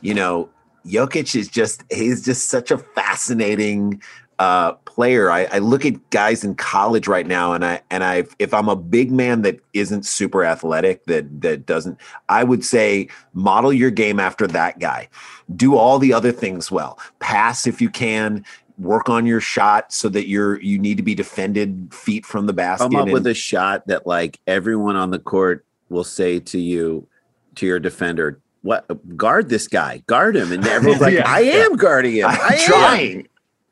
[0.02, 0.50] you know,
[0.86, 4.02] Jokic is just he's just such a fascinating
[4.40, 5.30] uh player.
[5.32, 8.68] I, I look at guys in college right now, and I and I if I'm
[8.70, 13.92] a big man that isn't super athletic, that that doesn't, I would say model your
[13.92, 15.08] game after that guy
[15.56, 18.44] do all the other things well pass if you can
[18.80, 22.52] work on your shot so that you're you need to be defended feet from the
[22.54, 26.40] basket come up and- with a shot that like everyone on the court will say
[26.40, 27.08] to you,
[27.54, 30.02] to your defender, "What guard this guy?
[30.08, 31.24] Guard him!" And everyone's like, Yeah.
[31.32, 32.26] "I am guarding him.
[32.28, 33.28] I I'm am." trying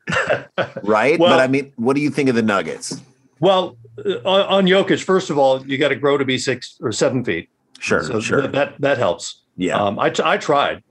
[0.82, 3.00] right Well- but i mean what do you think of the nuggets
[3.40, 6.76] Well, uh, on, on Jokic, first of all, you got to grow to be six
[6.80, 7.48] or seven feet.
[7.78, 9.42] sure so sure th- that that helps.
[9.56, 10.82] yeah Um, I, t- I tried.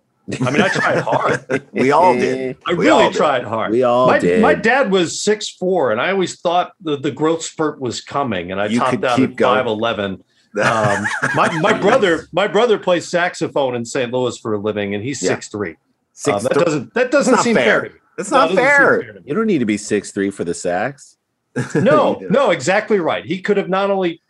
[0.41, 1.67] I mean, I tried hard.
[1.73, 3.15] we all did I We really did.
[3.17, 3.71] tried hard.
[3.71, 4.41] We all my, did.
[4.41, 8.49] My dad was six four, and I always thought the, the growth spurt was coming,
[8.51, 9.57] and I You topped could out keep at going.
[9.57, 10.23] five eleven.
[10.63, 14.13] Um, my my brother my brother plays saxophone in St.
[14.13, 15.29] Louis for a living, and he's Yeah.
[15.31, 15.75] six three.
[16.13, 17.81] Six Um, that three- doesn't that doesn't not seem fair.
[17.81, 17.91] fair.
[18.17, 18.17] To.
[18.17, 19.21] That's No, not it doesn't fair.
[19.25, 21.17] You don't need to be six three for the sax.
[21.75, 23.23] No, no, exactly right.
[23.23, 24.21] He could have not only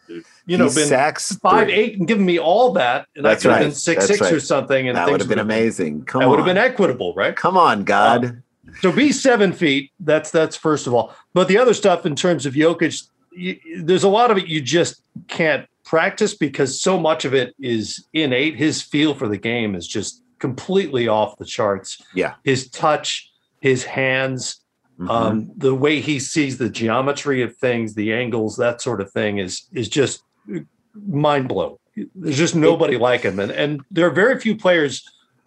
[0.46, 1.74] you know He been sacks five three.
[1.74, 4.32] eight and given me all that, and That's I could have been six That's six
[4.32, 7.14] or something, and that would have been amazing come That on would have been equitable,
[7.16, 7.34] right?
[7.36, 8.44] come on uh, god
[8.82, 9.92] So be seven feet.
[10.02, 11.16] That's that's first of all.
[11.34, 14.60] But the other stuff in terms of Jokic, you, there's a lot of it you
[14.62, 18.58] just can't practice because so much of it is innate.
[18.58, 22.02] His feel for the game is just completely off the charts.
[22.14, 22.34] Yeah.
[22.44, 23.32] His touch,
[23.64, 24.42] his hands,
[25.00, 25.10] Mhm.
[25.10, 29.38] um, the way he sees the geometry of things, the angles, that sort of thing
[29.46, 30.22] is is just
[31.24, 31.78] mind blowing.
[32.14, 34.94] There's just nobody like him, and and there are very few players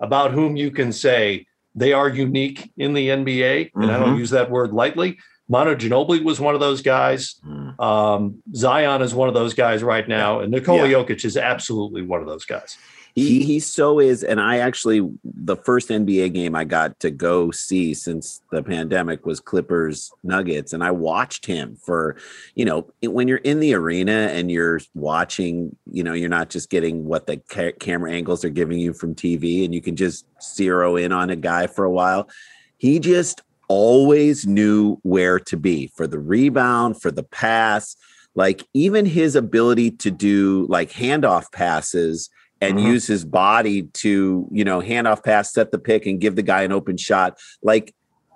[0.00, 4.24] about whom you can say they are unique in the NBA, and I don't Mhm.
[4.24, 5.18] use that word lightly.
[5.48, 7.22] Manu Ginobili was one of those guys.
[7.46, 7.78] Mm.
[7.90, 10.94] Um, Zion is one of those guys right now, and Nikola Yeah.
[10.96, 12.76] Jokic is absolutely one of those guys.
[13.16, 17.50] He he so is, and I actually the first NBA game I got to go
[17.50, 22.16] see since the pandemic was Clippers Nuggets, and I watched him for,
[22.54, 26.68] you know, when you're in the arena and you're watching, you know, you're not just
[26.68, 30.26] getting what the ca- camera angles are giving you from TV, and you can just
[30.42, 32.28] zero in on a guy for a while.
[32.76, 37.96] He just always knew where to be for the rebound, for the pass,
[38.34, 42.28] like even his ability to do like handoff passes
[42.60, 42.84] and Mhm.
[42.84, 46.42] use his body to, you know, hand off pass, set the pick and give the
[46.42, 47.38] guy an open shot.
[47.62, 47.94] Like,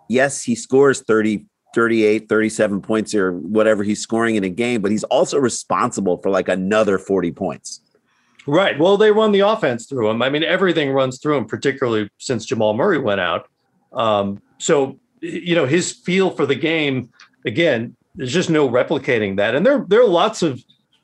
[0.09, 4.91] yes, he scores 30, 38, 37 points or whatever he's scoring in a game, but
[4.91, 7.81] he's also responsible for like another 40 points.
[8.47, 8.79] Right.
[8.79, 10.23] Well, they run the offense through him.
[10.23, 13.47] I mean, everything runs through him, particularly since Jamal Murray went out.
[13.93, 17.11] Um, so, you know, his feel for the game,
[17.47, 19.55] again, there's just no replicating that.
[19.55, 20.63] And there, there are lots of,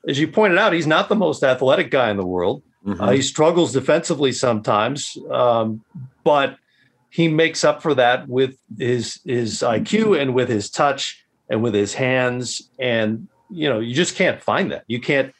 [0.08, 2.62] as you pointed out, he's not the most athletic guy in the world.
[2.86, 3.00] Mhm.
[3.00, 5.82] Uh, he struggles defensively sometimes, um,
[6.22, 6.56] but
[7.10, 11.74] he makes up for that with his his IQ and with his touch and with
[11.74, 12.70] his hands.
[12.78, 14.84] And you know, you just can't find that.
[14.86, 15.34] You can't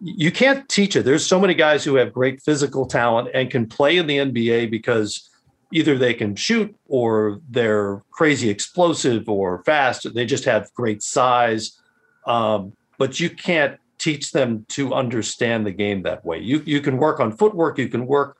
[0.00, 1.04] you can't teach it.
[1.04, 4.70] There's so many guys who have great physical talent and can play in the NBA
[4.70, 5.30] because
[5.72, 10.12] either they can shoot or they're crazy explosive or fast.
[10.12, 11.78] They just have great size.
[12.26, 16.38] Um, but you can't teach them to understand the game that way.
[16.38, 18.36] You you can work on footwork, you can work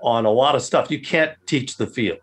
[0.00, 0.90] on a lot of stuff.
[0.90, 2.16] You can't teach the feel.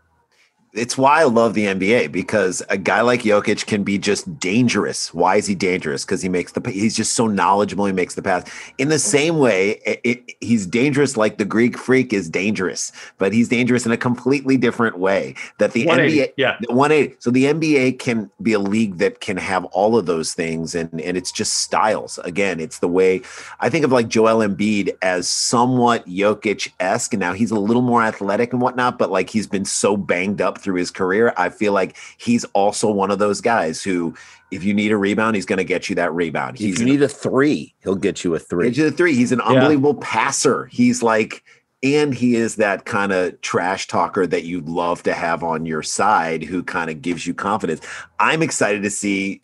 [0.73, 5.13] It's why I love the NBA because a guy like Jokic can be just dangerous.
[5.13, 6.03] Why is he dangerous?
[6.03, 7.85] Because he makes the he's just so knowledgeable.
[7.85, 8.43] He makes the pass
[8.79, 9.81] in the same way.
[9.85, 13.97] It, it- he's dangerous like the Greek Freak is dangerous, but he's dangerous in a
[13.97, 15.35] completely different way.
[15.59, 16.57] That the NBA, yeah.
[16.59, 17.17] the 180.
[17.19, 20.89] So the NBA can be a league that can have all of those things, and
[21.01, 22.17] and it's just styles.
[22.19, 23.21] Again, it's the way
[23.59, 27.13] I think of like Joel Embiid as somewhat Jokic esque.
[27.13, 30.41] And now he's a little more athletic and whatnot, but like he's been so banged
[30.41, 31.33] up through his career.
[31.37, 34.15] I feel like he's also one of those guys who,
[34.51, 36.55] if you need a rebound, he's going to get you that rebound.
[36.55, 38.69] If He's you need a three, he'll get you a three.
[38.69, 39.15] Get you the three.
[39.15, 40.65] He's an unbelievable passer.
[40.67, 41.43] He's like,
[41.83, 45.83] and he is that kind of trash talker that you'd love to have on your
[45.83, 47.81] side who kind of gives you confidence.
[48.19, 49.41] I'm excited to see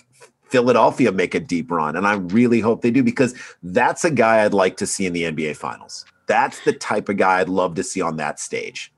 [0.49, 4.43] Philadelphia make a deep run, and I really hope they do because that's a guy
[4.43, 6.05] I'd like to see in the NBA Finals.
[6.27, 8.93] That's the type of guy I'd love to see on that stage.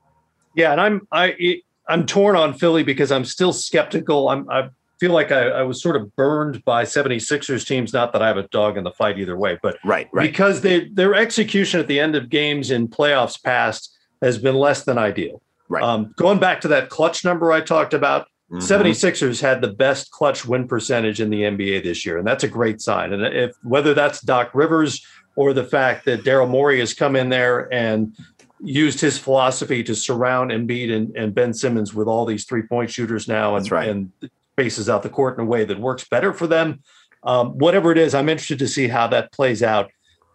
[0.54, 4.28] Yeah, and I'm I I'm torn on Philly because I'm still skeptical.
[4.28, 4.68] I'm I
[5.00, 7.92] feel like I, I was sort of burned by 76ers teams.
[7.92, 10.30] Not that I have a dog in the fight either way, but Right, right.
[10.30, 14.84] because they their execution at the end of games in playoffs past has been less
[14.84, 15.42] than ideal.
[15.68, 15.82] Right.
[15.82, 18.60] Um, going back to that clutch number I talked about, Mhm.
[18.62, 22.48] 76ers had the best clutch win percentage in the NBA this year, and that's a
[22.48, 23.12] great sign.
[23.14, 27.30] And if whether that's Doc Rivers or the fact that Daryl Morey has come in
[27.30, 28.14] there and
[28.62, 32.90] used his philosophy to surround Embiid and, and Ben Simmons with all these three point
[32.90, 33.88] shooters now and, right.
[33.88, 34.12] and
[34.56, 36.82] faces out the court in a way that works better for them.
[37.24, 39.90] Um, whatever it is, I'm interested to see how that plays out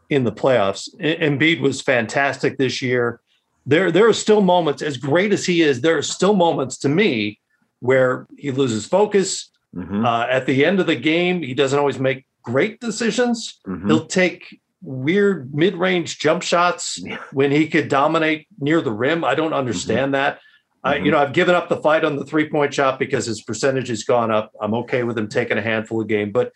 [0.09, 0.89] in the playoffs.
[0.99, 3.19] Embiid was fantastic this year.
[3.65, 6.89] There, there are still moments, as great as he is, there are still moments to
[6.89, 7.39] me
[7.79, 9.51] where he loses focus.
[9.75, 10.05] Mhm.
[10.05, 13.59] Uh, at the end of the game, he doesn't always make great decisions.
[13.67, 13.87] Mhm.
[13.87, 19.23] He'll take weird mid-range jump shots when he could dominate near the rim.
[19.23, 20.39] I don't understand that.
[20.83, 21.05] I, Mhm.
[21.05, 24.03] you know, I've given up the fight on the three-point shot because his percentage has
[24.03, 24.51] gone up.
[24.61, 26.51] I'm okay with him taking a handful of game, but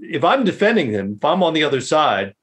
[0.00, 2.34] if I'm defending him, if I'm on the other side,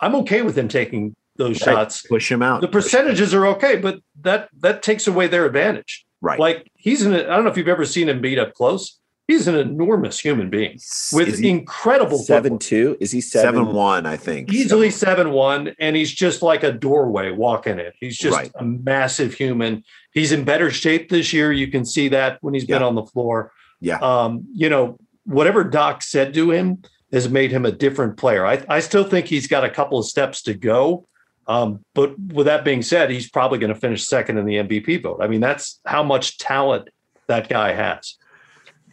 [0.00, 1.74] I'm okay with him taking those Right.
[1.74, 2.02] shots.
[2.06, 2.60] Push him out.
[2.60, 6.04] The percentages are okay, but that that takes away their advantage.
[6.20, 6.38] Right.
[6.38, 7.14] Like he's in.
[7.14, 8.98] I don't know if you've ever seen him beat up close.
[9.32, 10.72] He's an enormous human being
[11.12, 12.60] with Is incredible Seven footwork.
[12.60, 12.96] two?
[13.00, 13.54] Is he seven?
[13.54, 14.52] seven one, I think.
[14.52, 17.94] easily seven one, and he's just like a doorway walking it.
[17.98, 18.50] He's just Right.
[18.56, 19.84] a massive human.
[20.12, 21.50] He's in better shape this year.
[21.50, 23.52] You can see that when he's been on the floor.
[23.80, 23.98] Yeah.
[24.02, 28.44] Um, you know, whatever Doc said to him has made him a different player.
[28.44, 31.06] I, I still think he's got a couple of steps to go.
[31.46, 35.02] Um, but with that being said, he's probably going to finish second in the MVP
[35.02, 35.20] vote.
[35.22, 36.88] I mean, that's how much talent
[37.28, 38.16] that guy has.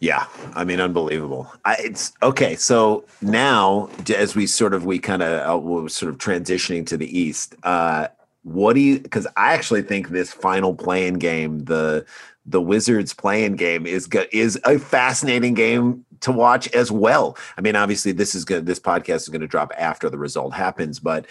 [0.00, 1.52] Yeah, I mean, unbelievable.
[1.66, 2.56] I, it's okay.
[2.56, 7.18] So now, as we sort of we kind of uh, sort of transitioning to the
[7.18, 8.08] East, uh,
[8.42, 8.98] what do you?
[8.98, 12.06] Because I actually think this final play-in game, the
[12.46, 17.36] the Wizards play-in game, is is a fascinating game to watch as well.
[17.58, 18.46] I mean, obviously, this is.
[18.46, 21.26] This podcast is going to drop after the result happens, but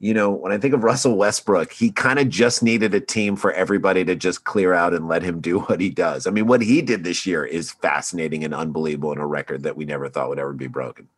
[0.00, 3.34] you know, when I think of Russell Westbrook, he kind of just needed a team
[3.34, 6.26] for everybody to just clear out and let him do what he does.
[6.26, 9.76] I mean, what he did this year is fascinating and unbelievable and a record that
[9.76, 11.08] we never thought would ever be broken.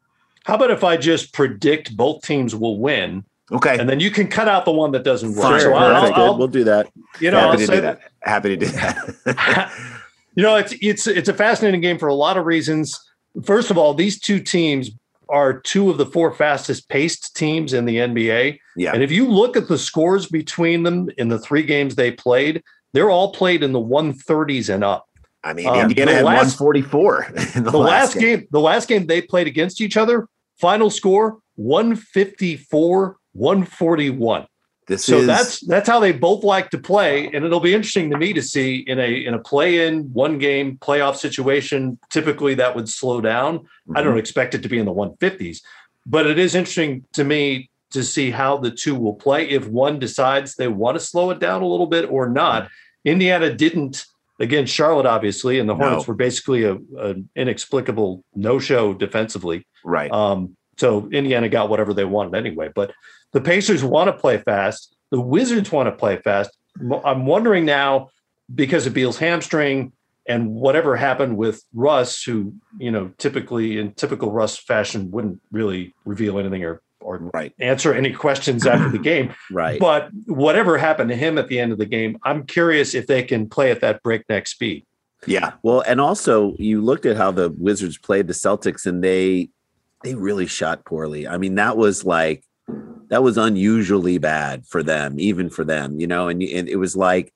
[0.45, 3.79] How about if I just predict both teams will win, Okay.
[3.79, 5.43] and then you can cut out the one that doesn't work.
[5.43, 5.61] Fine.
[5.61, 6.17] So Perfect.
[6.17, 6.89] I'll, I'll, we'll do that.
[7.21, 8.01] you know, I'll Happy to say do that.
[8.23, 9.73] Happy to do that.
[10.37, 12.99] you know, it's it's it's a fascinating game for a lot of reasons.
[13.45, 14.91] First of all, these two teams
[15.31, 18.59] are two of the four fastest paced teams in the NBA.
[18.77, 18.93] yeah.
[18.93, 22.63] And if you look at the scores between them in the three games they played,
[22.93, 25.07] they're all played in the 130s and up.
[25.45, 28.89] I mean, Um, Indiana the had last- 144 in the, The last game, the last
[28.89, 30.27] game they played against each other,
[30.59, 34.47] final score 154, 141.
[34.91, 38.11] This So is that's that's how they both like to play, and it'll be interesting
[38.11, 41.97] to me to see in a in a play-in one game playoff situation.
[42.11, 43.61] Typically, that would slow down.
[43.95, 44.05] I Mhm.
[44.05, 45.63] don't expect it to be in the 150s,
[46.07, 49.49] but it is interesting to me to see how the two will play.
[49.49, 52.69] If one decides they want to slow it down a little bit or not,
[53.05, 54.05] Indiana didn't
[54.41, 55.85] against Charlotte, obviously, and the No.
[55.85, 59.67] Hornets were basically a, an inexplicable no-show defensively.
[59.85, 60.11] right.
[60.11, 62.71] Um, so Indiana got whatever they wanted anyway.
[62.75, 62.93] But
[63.33, 64.97] the Pacers want to play fast.
[65.11, 66.57] The Wizards want to play fast.
[67.05, 68.09] I'm wondering now
[68.55, 69.93] because of Beal's hamstring
[70.27, 75.95] and whatever happened with Russ, who you know typically in typical Russ fashion wouldn't really
[76.07, 77.53] reveal anything or or right.
[77.59, 79.35] answer any questions after the game.
[79.51, 79.81] Right.
[79.81, 83.23] But whatever happened to him at the end of the game, I'm curious if they
[83.23, 84.87] can play at that breakneck speed.
[85.27, 85.55] Yeah.
[85.63, 89.51] Well, and also you looked at how the Wizards played the Celtics and they
[90.03, 91.27] they really shot poorly.
[91.29, 92.45] I mean, that was like
[93.09, 96.97] that was unusually bad for them, even for them, you know, and, and it was
[96.97, 97.33] like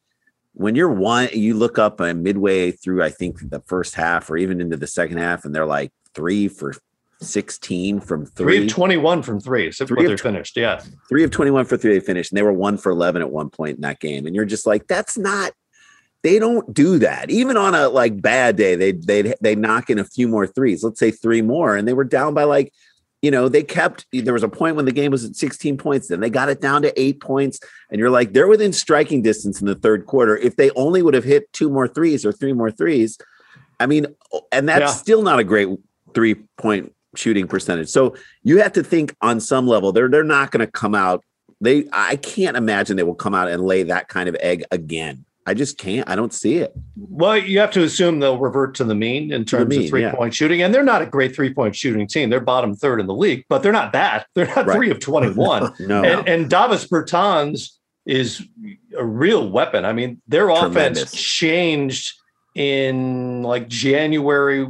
[0.53, 4.37] when you're one, you look up uh, midway through, I think the first half or
[4.37, 6.75] even into the second half, and they're like three for
[7.21, 9.73] 16 from Three three, of 21 from three.
[9.73, 10.57] So Three what of they're tw- finished.
[10.57, 10.81] Yeah.
[11.09, 13.51] three of 21 for three they finished, and they were one for 11 at one
[13.51, 14.27] point in that game.
[14.27, 15.53] And you're just like, that's not,
[16.25, 17.31] they don't do that.
[17.31, 20.83] Even on a like bad day, they they they knock in a few more threes.
[20.83, 22.73] Let's say three more, and they were down by like,
[23.21, 24.07] you know, they kept.
[24.11, 26.63] There was a point when the game was at 16 points, then they got it
[26.63, 27.61] down to eight points,
[27.91, 30.35] and you're like, they're within striking distance in the third quarter.
[30.39, 33.19] If they only would have hit two more threes or three more threes,
[33.79, 34.07] I mean,
[34.51, 34.97] and that's Yeah.
[34.97, 35.69] still not a great
[36.15, 37.91] three point shooting percentage.
[37.91, 41.23] So you have to think on some level they're they're not going to come out.
[41.61, 45.27] They I can't imagine they will come out and lay that kind of egg again.
[45.47, 46.09] I just can't.
[46.09, 46.75] I don't see it.
[46.97, 50.09] Well, you have to assume they'll revert to the mean in terms mean, of three
[50.11, 50.63] point shooting.
[50.63, 52.31] And they're not a great three point shooting team.
[52.31, 54.27] They're bottom third in the league, but they're not that.
[54.35, 54.77] They're not Right.
[54.77, 55.73] three of 21.
[55.81, 56.03] No.
[56.03, 57.73] and, and Davis Bertans
[58.07, 58.43] is
[58.97, 59.85] a real weapon.
[59.85, 61.03] I mean, their Tremendous.
[61.03, 62.15] offense changed
[62.55, 64.69] in like January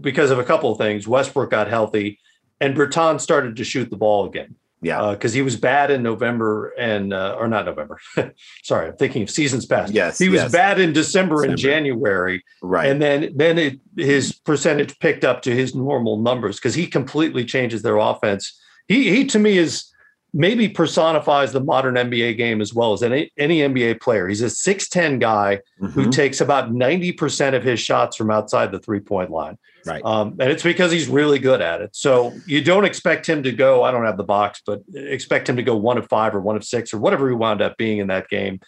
[0.00, 1.08] because of a couple of things.
[1.08, 2.18] Westbrook got healthy
[2.60, 5.12] and Bertans started to shoot the ball again Yeah.
[5.12, 7.98] because he was bad in November and uh, or not November.
[8.62, 9.92] Sorry, I'm thinking of seasons past.
[9.92, 10.52] Yes, he was yes.
[10.52, 12.90] bad in December, and January, right.
[12.90, 17.44] and then then it, his percentage picked up to his normal numbers because he completely
[17.44, 18.60] changes their offense.
[18.88, 19.91] He he to me is
[20.34, 24.28] maybe personifies the modern NBA game as well as any any NBA player.
[24.28, 26.12] He's a six ten guy who Mhm.
[26.12, 29.58] takes about ninety percent of his shots from outside the three point line.
[29.84, 30.02] Right.
[30.04, 31.90] Um, and it's because he's really good at it.
[31.92, 35.56] So you don't expect him to go, I don't have the box, but expect him
[35.56, 37.98] to go one of five or one of six or whatever he wound up being
[37.98, 38.60] in that game.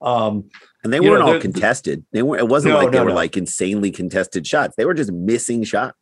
[0.00, 0.44] Um,
[0.82, 2.04] And they weren't all contested.
[2.12, 2.40] They weren't.
[2.42, 3.14] It wasn't No, like they no, were no.
[3.16, 4.74] like insanely contested shots.
[4.76, 5.96] They were just missing shots.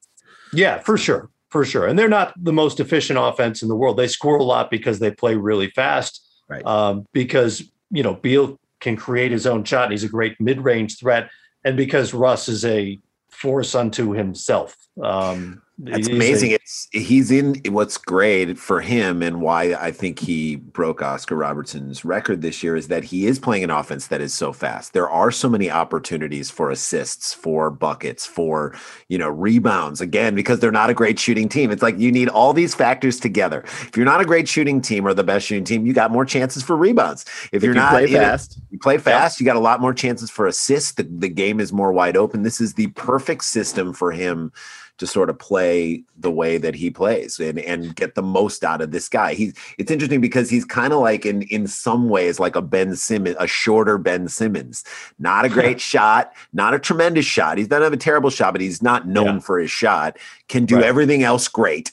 [0.55, 1.29] yeah, for sure.
[1.51, 1.87] For sure.
[1.87, 3.97] And they're not the most efficient offense in the world.
[3.97, 6.25] They score a lot because they play really fast.
[6.49, 6.65] Right.
[6.65, 10.63] Um, because, you know, Beal can create his own shot and he's a great mid
[10.63, 11.29] range threat.
[11.65, 12.99] And because Russ is a
[13.31, 14.77] force unto himself.
[15.03, 16.51] Um, That's he's a- amazing.
[16.51, 22.05] It's he's in what's great for him and why I think he broke Oscar Robertson's
[22.05, 24.93] record this year is that he is playing an offense that is so fast.
[24.93, 28.75] There are so many opportunities for assists, for buckets, for
[29.09, 30.03] you know rebounds.
[30.03, 31.71] Again, because they're not a great shooting team.
[31.71, 33.63] It's like you need all these factors together.
[33.65, 36.27] If you're not a great shooting team or the best shooting team, you got more
[36.27, 37.25] chances for rebounds.
[37.53, 38.61] If, you're you not play in it- fast.
[38.71, 40.93] you play fast, you got a lot more chances for assists.
[40.93, 42.43] The, the game is more wide open.
[42.43, 44.53] This is the perfect system for him
[45.01, 48.83] to sort of play the way that he plays and and get the most out
[48.83, 49.33] of this guy.
[49.35, 52.95] He's it's interesting because he's kind of like in in some ways like a Ben
[52.95, 54.85] Simmons, a shorter Ben Simmons.
[55.19, 57.57] Not a great shot, not a tremendous shot.
[57.57, 59.39] He's not have a terrible shot, but he's not known Yeah.
[59.41, 60.19] for his shot.
[60.49, 60.85] Can do Right.
[60.85, 61.93] everything else great,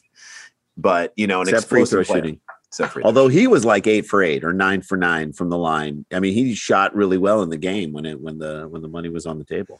[0.76, 2.18] but you know, an Except free throw player.
[2.22, 2.40] shooting.
[3.06, 6.06] Although he was like eight for eight or nine for nine from the line.
[6.12, 8.90] I mean, he shot really well in the game when it when the when the
[8.90, 9.80] money was on the table.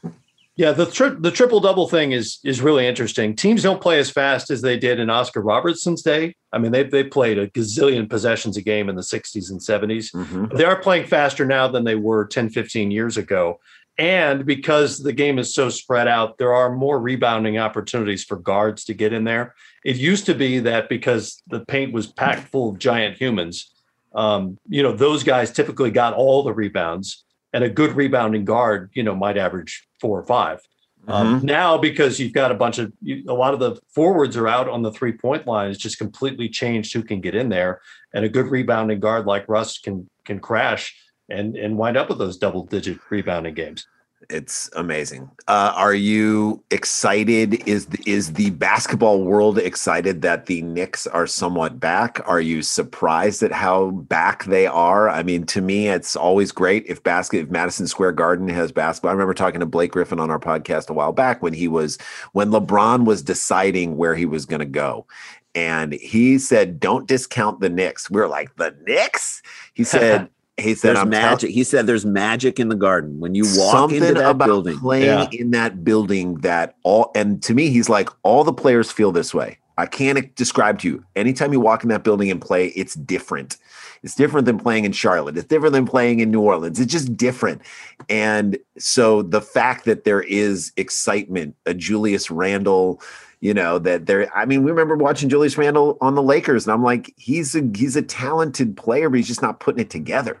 [0.58, 3.36] Yeah, the tri- the triple double thing is is really interesting.
[3.36, 6.34] Teams don't play as fast as they did in Oscar Robertson's day.
[6.52, 10.10] I mean, they they played a gazillion possessions a game in the 60s and 70s.
[10.10, 10.56] Mhm.
[10.56, 13.60] They are playing faster now than they were 10, 15 years ago.
[13.98, 18.84] And because the game is so spread out, there are more rebounding opportunities for guards
[18.86, 19.54] to get in there.
[19.84, 23.72] It used to be that because the paint was packed full of giant humans,
[24.12, 28.90] um, you know, those guys typically got all the rebounds, and a good rebounding guard,
[28.94, 30.60] you know, might average four or 5
[31.06, 34.48] Um, now, because you've got a bunch of you, a lot of the forwards are
[34.48, 37.80] out on the three point line, it's just completely changed who can get in there,
[38.12, 40.94] and a good rebounding guard like Russ can can crash
[41.28, 43.86] and and wind up with those double digit rebounding games.
[44.28, 45.30] It's amazing.
[45.46, 47.66] Uh, are you excited?
[47.68, 52.20] Is the, is the basketball world excited that the Knicks are somewhat back?
[52.28, 55.08] Are you surprised at how back they are?
[55.08, 59.10] I mean, to me, it's always great if basket if Madison Square Garden has basketball.
[59.10, 61.96] I remember talking to Blake Griffin on our podcast a while back when he was
[62.32, 65.06] when LeBron was deciding where he was going to go.
[65.54, 69.42] And he said, "Don't discount the Knicks." We're like, "The Knicks?"
[69.74, 71.50] He said, "He said, There's I'm tell- magic.
[71.50, 73.20] He said there's magic in the garden.
[73.20, 74.78] When you walk something into that about building.
[74.78, 75.28] playing Yeah.
[75.32, 79.32] in that building that all and to me he's like all the players feel this
[79.34, 79.58] way.
[79.76, 81.04] I can't describe to you.
[81.14, 83.56] Anytime you walk in that building and play it's different.
[84.02, 85.36] It's different than playing in charlotte.
[85.36, 86.78] It's different than playing in new orleans.
[86.80, 87.62] It's just different.
[88.08, 93.00] And so the fact that there is excitement a julius randle
[93.40, 96.74] you know that there i mean we remember watching julius randle on the lakers and
[96.74, 100.40] i'm like he's a he's a talented player but he's just not putting it together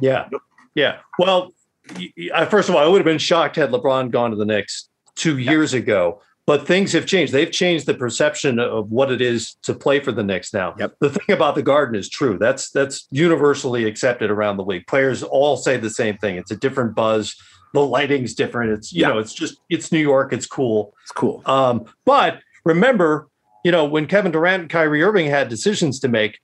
[0.00, 0.28] Yeah,
[0.74, 0.98] yeah.
[1.18, 1.52] Well,
[1.96, 4.36] y- y- I- first of all, I would have been shocked had LeBron gone to
[4.36, 6.20] the Knicks two years ago.
[6.46, 7.32] But things have changed.
[7.32, 10.76] They've changed the perception of what it is to play for the Knicks now.
[10.78, 10.94] Yep.
[11.00, 12.38] The thing about the Garden is true.
[12.38, 14.86] That's that's universally accepted around the league.
[14.86, 16.36] Players all say the same thing.
[16.36, 17.34] It's a different buzz.
[17.74, 18.70] The lighting's different.
[18.74, 20.32] It's you know, it's just it's New York.
[20.32, 20.94] It's cool.
[21.02, 23.26] it's cool Um, but remember,
[23.64, 26.38] you know, when Kevin Durant and Kyrie Irving had decisions to make,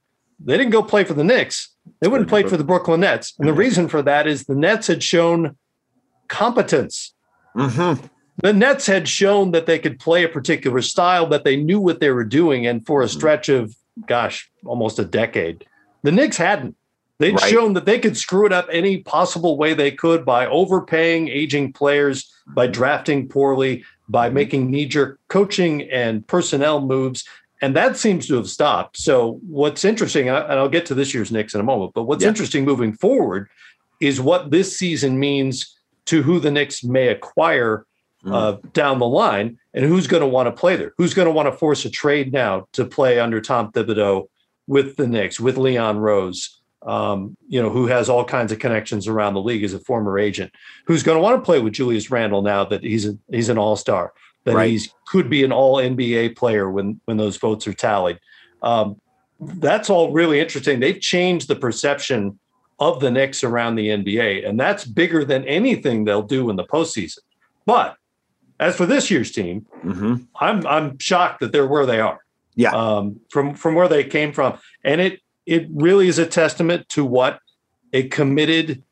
[0.45, 1.71] they didn't go play for the Knicks.
[2.01, 3.35] They wouldn't play for the Brooklyn Nets.
[3.39, 5.57] And the reason for that is the Nets had shown
[6.29, 7.15] competence.
[7.57, 8.07] mm-hmm.
[8.39, 12.01] The Nets had shown that they could play a particular style, that they knew what
[12.01, 12.67] they were doing.
[12.67, 13.77] And for a stretch of,
[14.07, 15.67] gosh, almost a decade,
[16.03, 16.77] the Knicks hadn't.
[17.19, 17.51] They'd Right.
[17.51, 21.73] shown that they could screw it up any possible way they could by overpaying aging
[21.73, 27.25] players, by drafting poorly, by making knee jerk coaching and personnel moves.
[27.63, 28.97] And that seems to have stopped.
[28.99, 32.23] So, what's interesting, and I'll get to this year's Knicks in a moment, but what's
[32.25, 32.29] Yeah.
[32.29, 33.49] interesting moving forward
[34.01, 35.75] is what this season means
[36.07, 37.87] to who the Knicks may acquire
[38.25, 40.93] uh, down the line and who's going to want to play there.
[40.97, 44.29] Who's going to want to force a trade now to play under Tom Thibodeau
[44.69, 49.09] with the Knicks, with Leon Rose, um, you know, who has all kinds of connections
[49.09, 50.53] around the league as a former agent.
[50.87, 53.59] Who's going to want to play with Julius Randle now that he's a, he's an
[53.59, 54.13] all star,
[54.45, 54.71] that Right.
[54.71, 58.19] he's could be an all NBA player when when those votes are tallied.
[58.63, 59.01] Um,
[59.41, 60.81] that's all really interesting.
[60.81, 62.39] They've changed the perception
[62.79, 66.65] of the Knicks around the NBA, and that's bigger than anything they'll do in the
[66.65, 67.19] postseason.
[67.67, 67.97] But
[68.59, 70.15] as for this year's team, Mm-hmm.
[70.41, 72.19] I'm I'm shocked that they're where they are.
[72.55, 72.71] Yeah.
[72.73, 77.05] Um, from from where they came from, and it it really is a testament to
[77.05, 77.41] what
[77.93, 78.83] a committed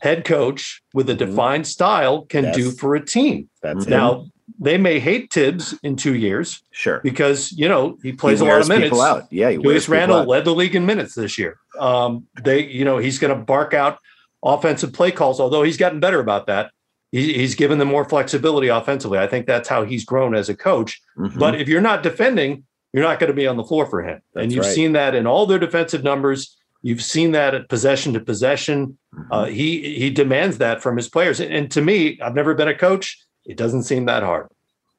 [0.00, 1.30] head coach with a Mm-hmm.
[1.30, 2.56] defined style can Yes.
[2.56, 3.48] do for a team.
[3.62, 3.86] That's.
[3.86, 4.26] Now
[4.58, 7.00] they may hate Tibbs in two years Sure.
[7.02, 8.86] because you know he plays He a lot of minutes.
[8.86, 9.24] people out.
[9.30, 11.58] Yeah, Julius Randle led the league in minutes this year.
[11.78, 13.98] Um, they, you know, he's going to bark out
[14.42, 16.70] offensive play calls, although he's gotten better about that.
[17.12, 19.18] He, he's given them more flexibility offensively.
[19.18, 21.00] I think that's how he's grown as a coach.
[21.18, 21.38] Mhm.
[21.38, 24.20] But if you're not defending, you're not going to be on the floor for him.
[24.34, 24.74] That's and you've right.
[24.74, 26.56] seen that in all their defensive numbers.
[26.82, 28.96] You've seen that at possession to possession.
[29.14, 29.26] Mhm.
[29.30, 31.40] Uh, he he demands that from his players.
[31.40, 33.18] And, and to me, I've never been a coach.
[33.46, 34.48] It doesn't seem that hard.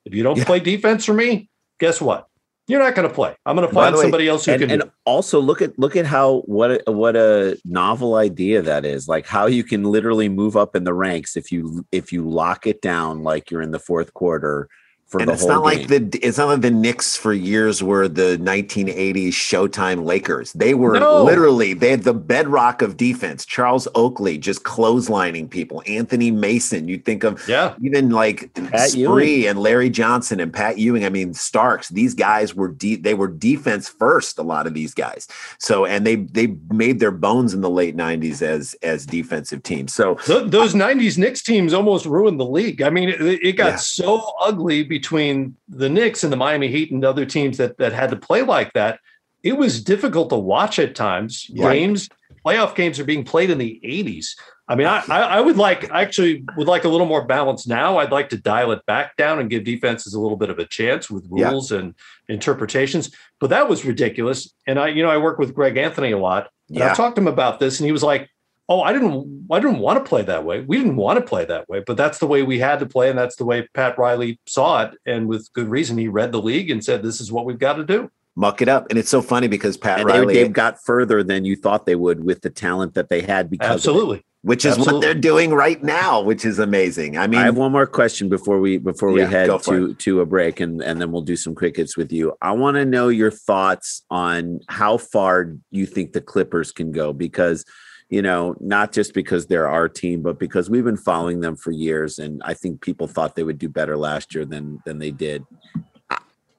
[0.06, 0.46] If you don't Yeah.
[0.46, 2.28] play defense for me, guess what?
[2.70, 3.34] You're not going to play.
[3.46, 4.72] I'm going to find way- somebody else who and, can.
[4.72, 9.08] and also look at look at how what a, what a novel idea that is
[9.08, 12.68] like how you can literally move up in the ranks if you if you lock
[12.68, 14.68] it down like you're in the fourth quarter
[15.08, 17.82] for and the it's whole not like the it's not like the Knicks for years
[17.82, 20.52] were the 1980s Showtime Lakers.
[20.54, 21.24] They were No.
[21.24, 23.46] literally they had the bedrock of defense.
[23.46, 25.82] Charles Oakley just clotheslining people.
[25.88, 26.88] Anthony Mason.
[26.90, 27.74] You think of Yeah.
[27.82, 31.06] even like Pat Spree and Larry Johnson and Pat Ewing.
[31.06, 31.88] I mean Starks.
[31.90, 34.38] These guys were de- they were defense first.
[34.40, 35.28] A lot of these guys.
[35.58, 39.94] So and they they made their bones in the late 90s as as defensive teams.
[39.94, 42.82] So Th- those 90s Knicks teams almost ruined the league.
[42.82, 43.76] I mean, it, it got Yeah.
[43.78, 48.10] so ugly between the Knicks and the Miami Heat and other teams that, that had
[48.10, 49.00] to play like that.
[49.44, 51.50] It was difficult to watch at times.
[51.56, 51.74] Right.
[51.76, 52.10] Games,
[52.44, 54.30] playoff games are being played in the 80s.
[54.68, 57.68] I mean, I, I I would like, I actually would like a little more balance
[57.68, 58.00] now.
[58.00, 60.66] I'd like to dial it back down and give defenses a little bit of a
[60.66, 61.52] chance with Yeah.
[61.52, 61.94] rules and
[62.28, 63.12] interpretations.
[63.40, 64.52] But that was ridiculous.
[64.66, 66.50] And I, you know, I work with Greg Anthony a lot.
[66.70, 66.90] And Yeah.
[66.90, 68.30] I've talked to him about this, and he was like,
[68.70, 70.62] "Oh, I didn't, I didn't want to play that way.
[70.62, 73.10] We didn't want to play that way, but that's the way we had to play,
[73.10, 75.98] and that's the way Pat Riley saw it, and with good reason.
[75.98, 78.70] He read the league and said, "This is what we've got to do." muck it
[78.70, 78.86] up.
[78.90, 81.96] And it's so funny because Pat and Riley they've got further than you thought they
[81.96, 83.72] would with the talent that they had because.
[83.72, 84.24] Absolutely.
[84.44, 87.18] which is what they're doing right now, which is amazing.
[87.18, 89.80] I mean, I have one more question before we before we Yeah, head go for
[89.80, 92.38] to to a break and and then we'll do some quick hits with you.
[92.42, 97.12] I want to know your thoughts on how far you think the Clippers can go
[97.12, 97.66] because
[98.10, 101.72] you know, not just because they're our team, but because we've been following them for
[101.72, 105.12] years and I think people thought they would do better last year than than they
[105.12, 105.46] did.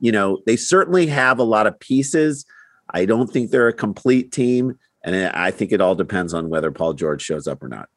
[0.00, 2.44] You know, they certainly have a lot of pieces.
[2.90, 6.70] I don't think they're a complete team and I think it all depends on whether
[6.70, 7.88] Paul George shows up or not.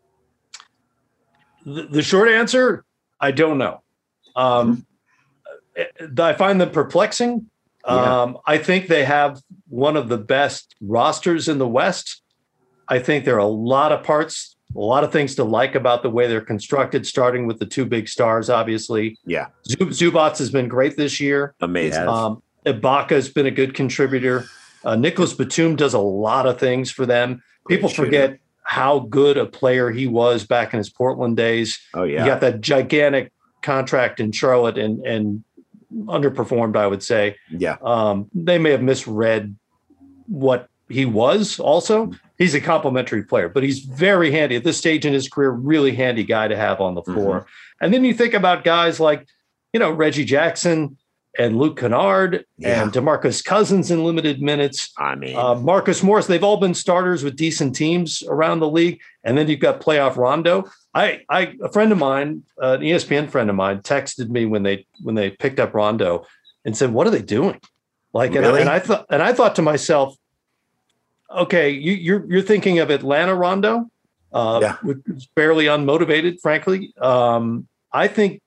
[1.65, 2.85] The, the short answer,
[3.19, 3.81] I don't know.
[4.35, 4.85] Um,
[6.17, 7.49] I find them perplexing.
[7.85, 8.21] Yeah.
[8.21, 12.20] Um, I think they have one of the best rosters in the West.
[12.91, 16.03] I think there are a lot of parts, a lot of things to like about
[16.03, 19.17] the way they're constructed, starting with the two big stars, obviously.
[19.25, 21.55] yeah, Zub- Zubac has been great this year.
[21.61, 22.03] amazing.
[22.03, 22.09] Yeah.
[22.11, 24.45] Um, Ibaka has been a good contributor.
[24.83, 27.41] Uh, Nicholas Batum does a lot of things for them.
[27.63, 28.05] Great People shooter.
[28.05, 31.79] forget how good a player he was back in his Portland days.
[31.95, 32.23] oh yeah.
[32.23, 33.31] He got that gigantic
[33.63, 35.43] contract in Charlotte and and
[36.05, 37.35] underperformed, I would say.
[37.49, 39.55] yeah, Um, they may have misread
[40.27, 42.11] what he was also.
[42.37, 45.93] He's a complimentary player, but he's very handy at this stage in his career, really
[45.93, 47.45] handy guy to have on the floor.
[47.79, 49.27] And then you think about guys like,
[49.73, 50.97] you know, Reggie Jackson
[51.37, 52.81] and Luke Kennard Yeah.
[52.81, 54.91] and Demarcus Cousins in limited minutes.
[54.97, 58.99] I mean, Uh, Marcus Morris, they've all been starters with decent teams around the league.
[59.23, 60.69] And then you've got playoff Rondo.
[60.95, 64.63] I, I, a friend of mine, uh, an ESPN friend of mine, texted me when
[64.63, 66.25] they when they picked up Rondo
[66.65, 67.61] and said, "What are they doing?"
[68.13, 70.17] Like, and, and I thought, and I thought to myself,
[71.35, 73.89] okay, you, you're you're thinking of Atlanta Rondo,
[74.33, 74.77] uh, Yeah.
[74.83, 76.93] which is barely unmotivated, frankly.
[76.99, 78.41] Um, I think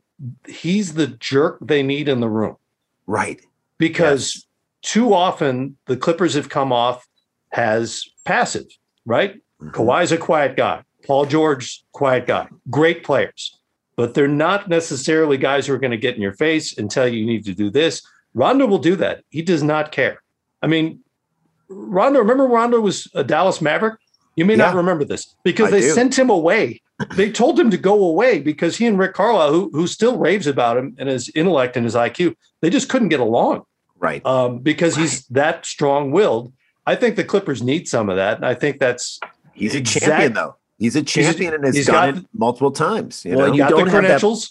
[0.46, 2.56] he's the jerk they need in the room
[3.06, 3.40] right,
[3.78, 4.46] because
[4.82, 7.06] too often the Clippers have come off
[7.52, 8.66] as passive,
[9.04, 9.40] right?
[9.62, 9.72] Mhm.
[9.72, 10.82] Kawhi's a quiet guy.
[11.06, 12.48] Paul George, quiet guy.
[12.70, 13.58] Great players,
[13.96, 17.06] but they're not necessarily guys who are going to get in your face and tell
[17.06, 18.00] you you need to do this.
[18.32, 19.22] Rondo will do that.
[19.30, 20.22] He does not care.
[20.62, 21.00] I mean,
[21.68, 23.98] Rondo, remember Rondo was a Dallas Maverick?
[24.36, 25.90] You may not remember this because I they do.
[25.90, 26.82] sent him away.
[27.14, 30.46] They told him to go away because he and Rick Carlisle, who, who still raves
[30.46, 33.62] about him and his intellect and his IQ, they just couldn't get along
[33.98, 34.24] right.
[34.26, 36.52] um, because he's that strong willed.
[36.86, 38.36] I think the Clippers need some of that.
[38.36, 39.18] And I think that's
[39.54, 40.56] He's a exact- champion, though.
[40.78, 43.24] He's a champion and has he's done got- it multiple times.
[43.24, 43.52] You Well, know?
[43.54, 44.46] you don't have that-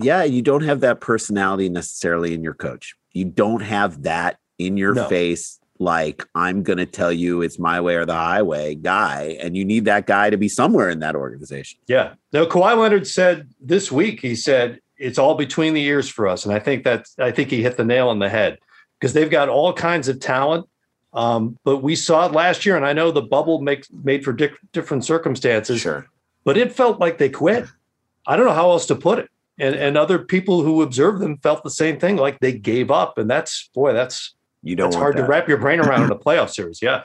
[0.00, 2.94] yeah, you don't have that personality necessarily in your coach.
[3.12, 5.08] You don't have that in your No.
[5.08, 9.36] face, like I'm going to tell you it's my way or the highway guy.
[9.40, 11.80] And you need that guy to be somewhere in that organization.
[11.86, 12.14] Yeah.
[12.32, 16.44] Now Kawhi Leonard said this week, he said it's all between the ears for us.
[16.44, 18.58] And I think that I think he hit the nail on the head
[18.98, 20.68] because they've got all kinds of talent.
[21.12, 24.32] Um, but we saw it last year, and I know the bubble makes made for
[24.32, 25.80] dic- different circumstances.
[25.80, 26.08] sure.
[26.42, 27.66] but it felt like they quit.
[28.26, 29.30] I don't know how else to put it.
[29.58, 33.18] And and other people who observed them felt the same thing, like they gave up.
[33.18, 34.34] And that's boy, that's
[34.64, 35.22] You don't that's want hard that.
[35.22, 36.80] to wrap your brain around in a playoff series.
[36.82, 37.02] Yeah.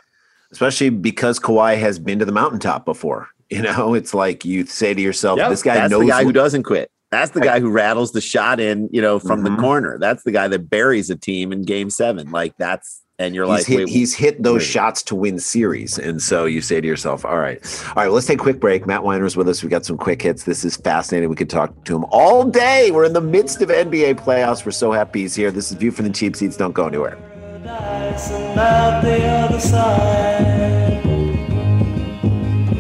[0.52, 3.28] especially because Kawhi has been to the mountaintop before.
[3.52, 6.24] You know, it's like you say to yourself, Yeah, "This guy That's knows the guy
[6.24, 6.92] who doesn't quit.
[7.10, 9.56] That's the guy who rattles the shot in, you know, from Mhm.
[9.56, 9.98] the corner.
[10.00, 12.30] That's the guy that buries a team in game seven.
[12.30, 14.68] Like that's, and you're he's like, hit, wait, he's hit those wait.
[14.68, 15.98] shots to win series.
[15.98, 17.58] And so you say to yourself, all right,
[17.88, 18.86] all right, well, let's take a quick break.
[18.86, 19.64] Matt Winer's with us.
[19.64, 20.44] We got some quick hits.
[20.44, 21.28] This is fascinating.
[21.32, 22.92] We could talk to him all day.
[22.92, 24.64] We're in the midst of NBA playoffs.
[24.64, 25.50] We're so happy he's here.
[25.50, 26.56] This is View from the Cheap Seats.
[26.56, 27.18] Don't go anywhere.
[27.64, 31.04] Paradise and out the other side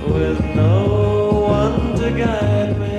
[0.07, 2.89] with no one to guide me.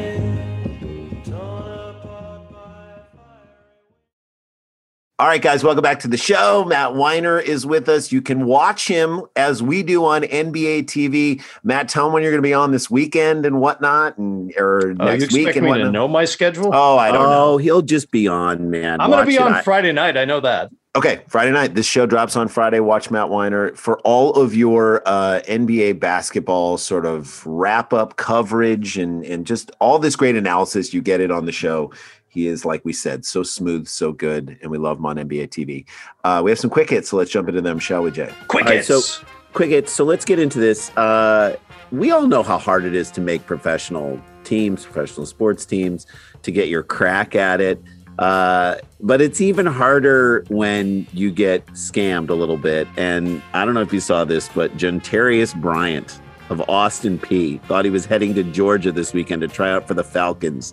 [5.31, 6.65] right, guys, welcome back to the show.
[6.65, 8.11] Matt Winer is with us.
[8.11, 11.41] You can watch him as we do on NBA TV.
[11.63, 14.87] Matt, tell him when you're going to be on this weekend and whatnot, and or
[14.99, 15.87] Oh, you next week expect and me whatnot.
[15.87, 16.71] to know my schedule?
[16.75, 17.57] Oh, I don't oh, know.
[17.59, 19.01] he'll just be on, man.
[19.01, 20.17] I'm going to be on I- Friday night.
[20.17, 20.73] I know that.
[20.97, 21.77] Okay, Friday night.
[21.77, 22.81] This show drops on Friday.
[22.81, 28.99] Watch Matt Winer for all of your uh, NBA basketball sort of wrap up coverage
[28.99, 30.93] and and just all this great analysis.
[30.93, 31.93] You get it on the show.
[32.27, 35.49] He is, like we said, so smooth, so good, and we love him on NBA
[35.51, 35.85] TV.
[36.25, 38.33] Uh, we have some quick hits, so let's jump into them, shall we, Jay?
[38.49, 39.07] Quick All right, hits.
[39.07, 39.89] so- quick it.
[39.89, 40.91] So let's get into this.
[40.97, 41.57] Uh,
[41.93, 46.07] we all know how hard it is to make professional teams, professional sports teams,
[46.43, 47.83] to get your crack at it.
[48.21, 52.87] Uh, but it's even harder when you get scammed a little bit.
[52.99, 57.87] And I don't know if you saw this, but Jontarius Bryant of Austin Peay thought
[57.87, 60.73] he was heading to Georgia this weekend to try out for the Falcons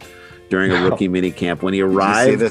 [0.49, 1.63] during a rookie mini camp.
[1.63, 2.41] When he Did you see arrived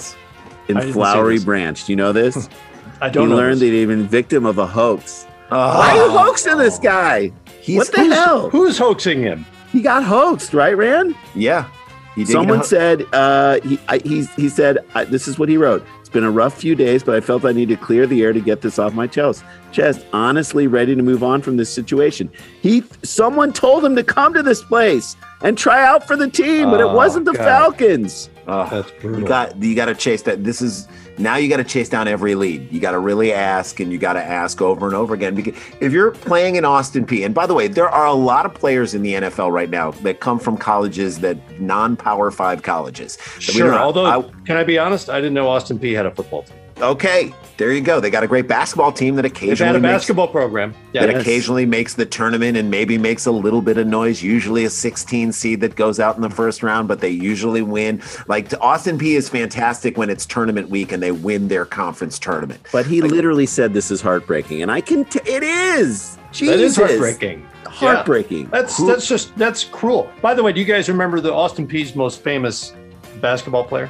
[0.68, 1.38] in I didn't see Flowery.
[1.40, 2.48] Branch, do you know this?
[3.02, 3.36] I don't know.
[3.36, 3.68] learned this.
[3.68, 5.26] that he'd been victim of a hoax.
[5.50, 7.32] Oh, Why are you hoaxing this guy?
[7.60, 8.50] He's, what the who's, hell?
[8.50, 9.44] Who's hoaxing him?
[9.70, 11.14] He got hoaxed, right, Rand?
[11.34, 11.75] Yeah, he
[12.24, 15.84] Someone get- said uh, he I, he's, he said I, this is what he wrote.
[16.00, 18.32] It's been a rough few days, but I felt I need to clear the air
[18.32, 19.44] to get this off my chest.
[19.72, 22.30] Chest, honestly, ready to move on from this situation.
[22.62, 26.70] He, someone told him to come to this place and try out for the team,
[26.70, 27.44] but it Oh, wasn't the God.
[27.44, 28.30] Falcons.
[28.46, 29.20] Oh, That's brutal.
[29.22, 30.44] You got you got to chase that.
[30.44, 30.86] This is
[31.18, 32.70] now you got to chase down every lead.
[32.72, 35.34] You got to really ask, and you got to ask over and over again.
[35.34, 38.46] Because if you're playing in Austin Peay, and by the way, there are a lot
[38.46, 43.16] of players in the NFL right now that come from colleges that non-power five colleges.
[43.16, 43.74] that Sure.
[43.74, 45.08] Although, I- can I be honest?
[45.10, 46.56] I didn't know Austin Peay had a football team.
[46.78, 48.00] Okay, there you go.
[48.00, 50.74] They got a great basketball team that They've occasionally had a makes- basketball program.
[50.92, 51.06] Yeah.
[51.06, 51.22] that Yes.
[51.22, 54.22] occasionally makes the tournament and maybe makes a little bit of noise.
[54.22, 58.02] Usually a 16 seed that goes out in the first round, but they usually win.
[58.28, 62.60] Like Austin Peay is fantastic when it's tournament week and they win their conference tournament.
[62.72, 65.06] But he literally said this is heartbreaking, and I can.
[65.06, 66.18] T- it is.
[66.32, 66.56] Jesus.
[66.56, 67.46] That is heartbreaking.
[67.66, 68.48] Heartbreaking.
[68.52, 70.10] That's Who- that's just that's cruel.
[70.20, 72.74] By the way, do you guys remember the Austin Peay's most famous
[73.22, 73.88] basketball player?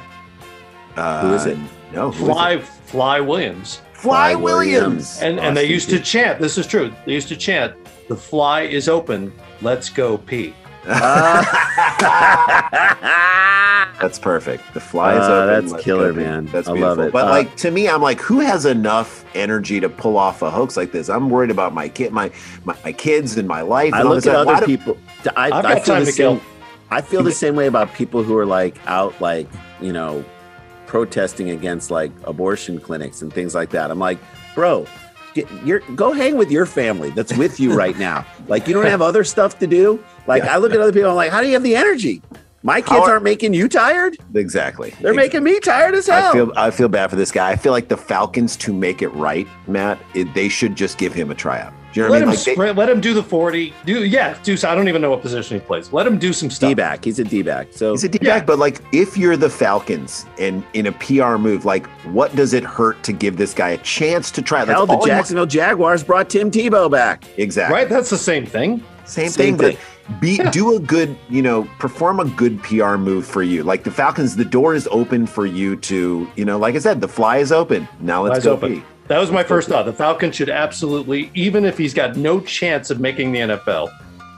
[0.95, 1.57] Uh, Who is it?
[1.93, 2.33] No, who is it?
[2.33, 3.81] Fly Fly Williams.
[3.93, 5.19] Fly Fly Williams.
[5.19, 5.21] Williams.
[5.21, 6.39] And and they used to chant.
[6.39, 6.91] This is true.
[7.05, 7.73] They used to chant,
[8.09, 9.31] "The fly is open.
[9.61, 10.53] Let's go Peay."
[13.99, 14.63] That's perfect.
[14.75, 15.47] The fly is Uh, open.
[15.47, 16.19] that's Let's killer, go.
[16.21, 16.45] man.
[16.45, 16.95] That's I beautiful.
[16.97, 17.11] love it.
[17.11, 20.51] But Uh, like to me, I'm like, who has enough energy to pull off a
[20.51, 21.09] hoax like this?
[21.09, 22.29] I'm worried about my kid, my
[22.63, 23.93] my, my kids, and my life.
[23.93, 24.45] I look at stuff.
[24.45, 24.97] Why other do- people.
[25.35, 26.35] I, I've I got feel time the to kill.
[26.37, 26.45] same.
[26.91, 29.47] I feel the same way about people who are like out, like
[29.81, 30.23] you know,
[30.87, 33.91] protesting against like abortion clinics and things like that.
[33.91, 34.17] I'm like,
[34.55, 34.85] bro,
[35.33, 38.25] get, you're go hang with your family that's with you right now.
[38.47, 40.03] Like you don't have other stuff to do.
[40.25, 42.21] Like I look at other people, I'm like, how do you have the energy?
[42.63, 44.17] My kids are- aren't making you tired.
[44.33, 44.93] Exactly.
[44.99, 46.29] They're making me tired as hell.
[46.29, 47.51] I feel I feel bad for this guy.
[47.51, 49.99] I feel like the Falcons to make it right, Matt.
[50.15, 51.71] It, they should just give him a tryout.
[51.97, 52.39] Do you know what Let I mean?
[52.39, 53.73] him Like they- let him do the forty.
[53.85, 54.53] Do yeah, do.
[54.53, 55.91] I don't even know what position he plays.
[55.91, 56.69] Let him do some stuff.
[56.69, 57.03] D back.
[57.03, 57.69] He's a D back.
[57.71, 58.37] So He's a D Yeah.
[58.37, 62.53] back, but like if you're the Falcons and in a PR move, like what does
[62.53, 64.59] it hurt to give this guy a chance to try?
[64.63, 67.23] That's hell, the all wants- Jacksonville Jaguars brought Tim Tebow back.
[67.37, 67.73] Exactly.
[67.75, 67.89] Right?
[67.89, 68.83] That's the same thing.
[69.05, 69.77] Same, Same thing, thing.
[70.09, 73.63] but be do a good, you know, perform a good PR move for you.
[73.63, 76.99] Like the Falcons, the door is open for you to, you know, like I said,
[77.01, 77.87] the fly is open.
[78.01, 78.75] Now let's Fly's go open.
[78.81, 78.83] Peay.
[79.07, 79.85] That was my first thought.
[79.85, 83.89] The Falcons should absolutely, even if he's got no chance of making the NFL,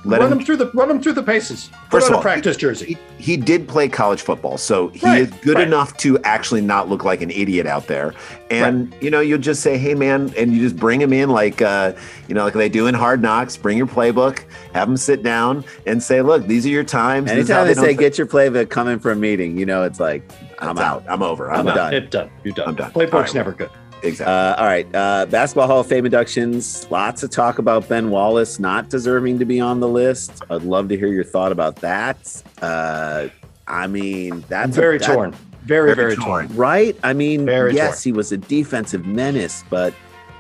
[0.06, 1.70] Let run him- him, through the run him through the paces.
[1.90, 2.98] Put First on of a all, practice jersey.
[3.18, 5.68] He, he did play college football, so he Right, is good right.
[5.68, 8.14] enough to actually not look like an idiot out there.
[8.52, 11.62] And you know, you'll just say, "Hey, man," and you just bring him in like,
[11.64, 11.92] uh,
[12.30, 13.58] you know, like they do in Hard Knocks.
[13.58, 14.44] Bring your playbook,
[14.74, 17.68] have him sit down, and say, "Look, these are your times." This is how Anytime
[17.68, 20.24] they don't say fit." get your playbook coming for a meeting, you know it's like
[20.60, 21.04] I'm It's out.
[21.10, 21.52] I'm over.
[21.52, 21.76] I'm, I'm out.
[21.76, 21.94] done.
[21.96, 22.30] It's done.
[22.46, 22.68] You're done.
[22.70, 22.92] I'm done.
[22.96, 23.36] All Playbook's right.
[23.36, 23.70] never good.
[24.02, 24.26] Exactly.
[24.34, 26.90] Uh, all right, uh, basketball Hall of Fame inductions.
[26.90, 30.42] Lots of talk about Ben Wallace not deserving to be on the list.
[30.50, 32.42] I'd love to hear your thought about that.
[32.62, 33.28] Uh,
[33.68, 35.36] I mean, that's a- very that- torn.
[35.64, 36.48] Very, Very very, torn.
[36.48, 36.58] torn.
[36.58, 36.98] right?
[37.04, 38.14] I mean, Very yes, torn.
[38.14, 39.94] he was a defensive menace, but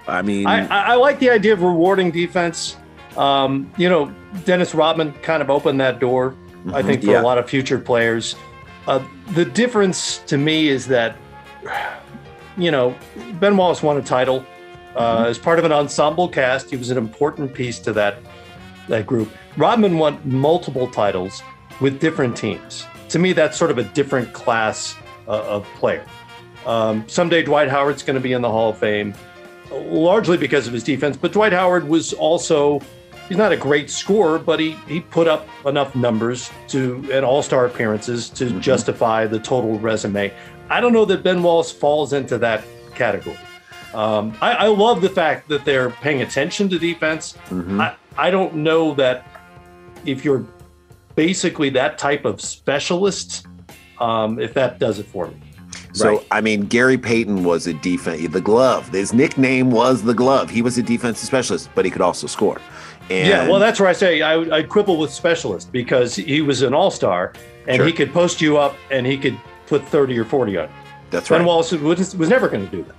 [0.08, 2.78] I mean, I, I, I like the idea of rewarding defense.
[3.16, 4.12] Um, you know,
[4.46, 6.34] Dennis Rodman kind of opened that door,
[6.74, 7.22] I think, for Yeah.
[7.22, 8.36] a lot of future players.
[8.88, 9.04] Uh,
[9.34, 11.16] the difference to me is that,
[12.62, 12.96] you know,
[13.40, 14.46] Ben Wallace won a title
[14.96, 16.70] uh, as part of an ensemble cast.
[16.70, 18.18] He was an important piece to that
[18.88, 19.32] that group.
[19.56, 21.44] Rodman won multiple titles
[21.80, 22.86] with different teams.
[23.10, 24.96] To me, that's sort of a different class
[25.28, 26.06] uh, of player.
[26.66, 29.14] Um, someday Dwight Howard's going to be in the Hall of Fame,
[29.72, 31.18] largely because of his defense.
[31.18, 32.82] But Dwight Howard was also
[33.28, 37.42] he's not a great scorer, but he he put up enough numbers to and All
[37.42, 40.34] Star appearances to justify the total resume.
[40.70, 42.64] I don't know that Ben Wallace falls into that
[42.96, 43.38] category.
[43.94, 47.36] Um, I, I love the fact that they're paying attention to defense.
[47.50, 47.80] Mhm.
[47.82, 49.26] I, I don't know that
[50.06, 50.46] if you're
[51.16, 53.48] basically that type of specialist,
[54.00, 55.34] um, if that does it for me.
[55.94, 56.28] So Right.
[56.32, 58.28] I mean, Gary Payton was a defense.
[58.32, 58.90] The glove.
[58.90, 60.50] His nickname was the glove.
[60.52, 62.62] He was a defensive specialist, but he could also score.
[63.10, 66.62] And yeah, well, that's where I say I, I'd quibble with specialist because he was
[66.62, 67.34] an all star
[67.68, 67.88] and Sure.
[67.88, 69.36] he could post you up and he could
[69.70, 70.70] put 30 or 40 on
[71.12, 71.48] that's Ben right.
[71.48, 72.96] Wallace was, was never going to do that.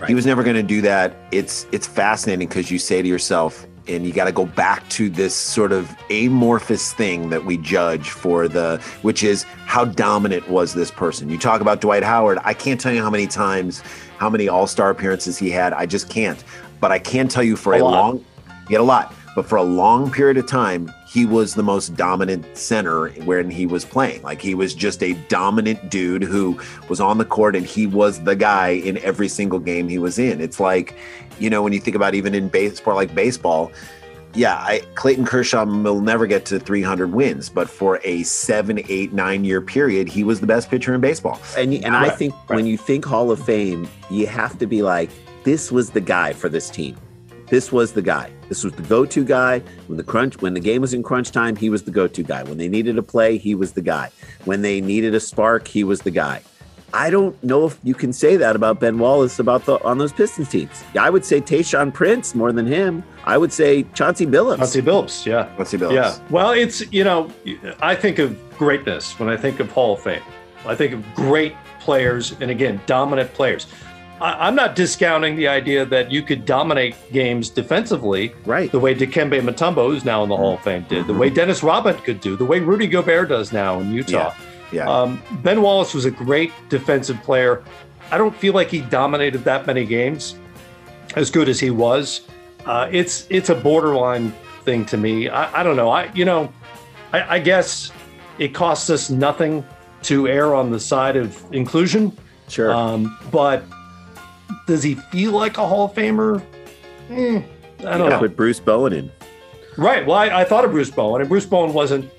[0.00, 0.08] Right.
[0.08, 1.14] He was never going to do that.
[1.30, 5.08] It's it's fascinating because you say to yourself, and you got to go back to
[5.08, 10.74] this sort of amorphous thing that we judge for the, which is how dominant was
[10.74, 11.28] this person.
[11.28, 12.38] You talk about Dwight Howard.
[12.42, 13.82] I can't tell you how many times,
[14.18, 15.72] how many All Star appearances he had.
[15.72, 16.42] I just can't.
[16.80, 18.24] But I can tell you for A a, long,
[18.68, 19.14] had a lot.
[19.36, 23.66] But for a long period of time, he was the most dominant center when he
[23.66, 24.20] was playing.
[24.22, 28.24] Like he was just a dominant dude who was on the court and he was
[28.24, 30.40] the guy in every single game he was in.
[30.40, 30.96] It's like,
[31.38, 33.70] you know, when you think about even in baseball, like baseball,
[34.34, 39.12] yeah, I, Clayton Kershaw will never get to 300 wins, but for a seven, eight,
[39.12, 41.40] nine year period, he was the best pitcher in baseball.
[41.56, 44.82] And and I Right, think when you think Hall of Fame, you have to be
[44.82, 45.10] like,
[45.44, 46.96] this was the guy for this team.
[47.46, 48.32] This was the guy.
[48.48, 51.56] This was the go-to guy when the crunch when the game was in crunch time.
[51.56, 52.42] He was the go-to guy.
[52.42, 54.10] When they needed a play, he was the guy.
[54.44, 56.42] When they needed a spark, he was the guy.
[56.92, 60.12] I don't know if you can say that about Ben Wallace about the on those
[60.12, 60.84] Pistons teams.
[60.96, 63.02] I would say Tayshaun Prince more than him.
[63.24, 64.58] I would say Chauncey Billups.
[64.58, 65.52] Chauncey Billups, yeah.
[65.58, 65.92] Let's Billups.
[65.92, 66.16] Yeah.
[66.30, 67.32] Well, it's, you know,
[67.80, 70.22] I think of greatness when I think of Hall of Fame.
[70.66, 73.66] I think of great players and, again, dominant players.
[74.20, 78.70] I'm not discounting the idea that you could dominate games defensively Right.
[78.70, 81.62] the way Dikembe Mutombo, who's now in the Hall of Fame, did, the way Dennis
[81.62, 84.32] Rodman could do, the way Rudy Gobert does now in Utah.
[84.72, 84.88] Yeah.
[84.88, 87.62] Um, ben Wallace was a great defensive player.
[88.10, 90.36] I don't feel like he dominated that many games,
[91.16, 92.22] as good as he was.
[92.66, 94.32] Uh, it's it's a borderline
[94.64, 95.28] thing to me.
[95.28, 95.90] I, I don't know.
[95.90, 96.52] I you know,
[97.12, 97.92] I, I guess
[98.38, 99.64] it costs us nothing
[100.04, 102.16] to err on the side of inclusion.
[102.48, 102.72] Sure.
[102.72, 103.62] Um, but
[104.66, 106.42] does he feel like a Hall of Famer?
[107.10, 107.42] Eh,
[107.80, 108.18] I don't know.
[108.18, 109.10] Put Bruce Bowen in.
[109.76, 110.06] Right.
[110.06, 112.10] Well, I, I thought of Bruce Bowen, and Bruce Bowen wasn't.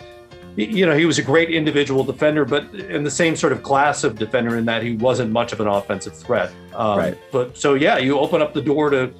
[0.57, 4.05] You know, he was a great individual defender, but in the same sort of class
[4.05, 6.49] of defender in that he wasn't much of an offensive threat.
[6.73, 7.17] Um, Right.
[7.31, 9.11] But so yeah, you open up the door to.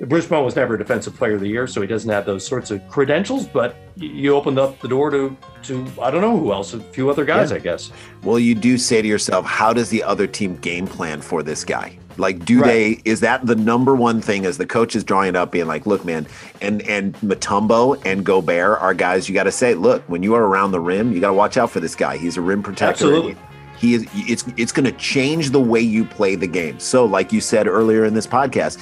[0.00, 2.46] Bruce Bowen was never a defensive player of the year, so he doesn't have those
[2.46, 3.46] sorts of credentials.
[3.46, 7.08] But you opened up the door to to I don't know who else, a few
[7.10, 7.56] other guys, Yeah.
[7.58, 7.92] I guess.
[8.22, 11.64] Well, you do say to yourself, how does the other team game plan for this
[11.64, 11.96] guy?
[12.18, 12.66] Like, do Right.
[13.04, 13.10] they?
[13.10, 14.46] Is that the number one thing?
[14.46, 16.26] As the coach is drawing it up, being like, "Look, man,"
[16.62, 20.44] and and Mutombo and Gobert are guys you got to say, "Look, when you are
[20.44, 22.16] around the rim, you got to watch out for this guy.
[22.16, 23.04] He's a rim protector.
[23.06, 23.36] Absolutely.
[23.78, 24.06] He is.
[24.14, 26.78] It's it's going to change the way you play the game.
[26.80, 28.78] So, like you said earlier in this podcast,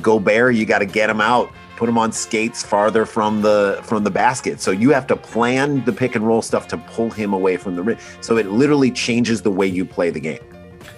[0.00, 4.02] Gobert, you got to get him out, put him on skates farther from the from
[4.02, 4.60] the basket.
[4.60, 7.76] So you have to plan the pick and roll stuff to pull him away from
[7.76, 7.98] the rim.
[8.20, 10.40] So it literally changes the way you play the game.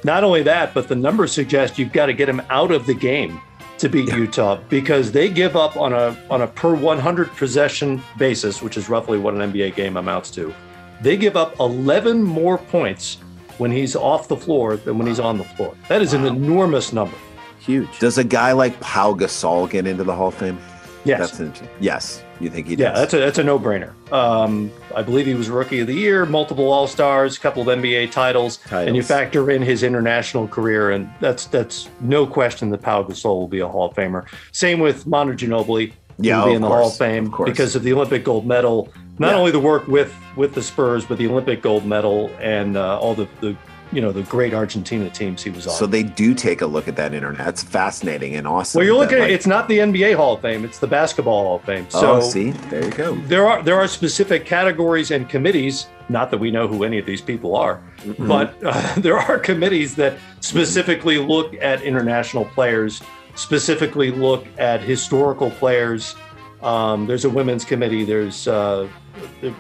[0.05, 2.94] Not only that, but the numbers suggest you've got to get him out of the
[2.94, 3.40] game
[3.78, 8.62] to beat Utah because they give up on a on a per 100 possession basis,
[8.62, 10.55] which is roughly what an NBA game amounts to.
[11.00, 13.18] They give up 11 more points
[13.59, 15.74] when he's off the floor than when he's on the floor.
[15.88, 17.16] That is an enormous number.
[17.61, 17.98] Huge.
[17.98, 20.59] Does a guy like Pau Gasol get into the Hall of Fame?
[21.05, 21.40] Yes.
[21.80, 22.82] Yes, you think he does?
[22.84, 23.92] yeah, that's a that's a no-brainer.
[24.12, 28.11] Um, I believe he was rookie of the year, multiple All-Stars, a couple of NBA
[28.11, 33.02] titles, and you factor in his international career, and that's that's no question that Pau
[33.02, 34.26] Gasol will be a Hall of Famer.
[34.52, 37.76] Same with Manu Ginobili, Yeah, will be in the course, Hall of Fame of because
[37.76, 38.88] of the Olympic gold medal.
[39.18, 39.36] Not Yeah.
[39.36, 43.14] only the work with with the Spurs, but the Olympic gold medal and uh, all
[43.14, 43.55] the the
[43.95, 45.74] you know the great Argentina teams he was on.
[45.74, 47.45] So they do take a look at that internet.
[47.45, 48.78] That's fascinating and awesome.
[48.78, 50.86] well, you're that, looking at like- it's not the NBA Hall of Fame; it's the
[50.86, 51.88] Basketball Hall of Fame.
[51.90, 53.14] So oh, see, there you go.
[53.22, 55.86] there are there are specific categories and committees.
[56.09, 57.82] Not that we know who any of these people are,
[58.18, 63.01] but uh, there are committees that specifically look at international players,
[63.36, 66.14] specifically look at historical players.
[66.62, 68.05] Um, there's a women's committee.
[68.05, 68.88] There's uh,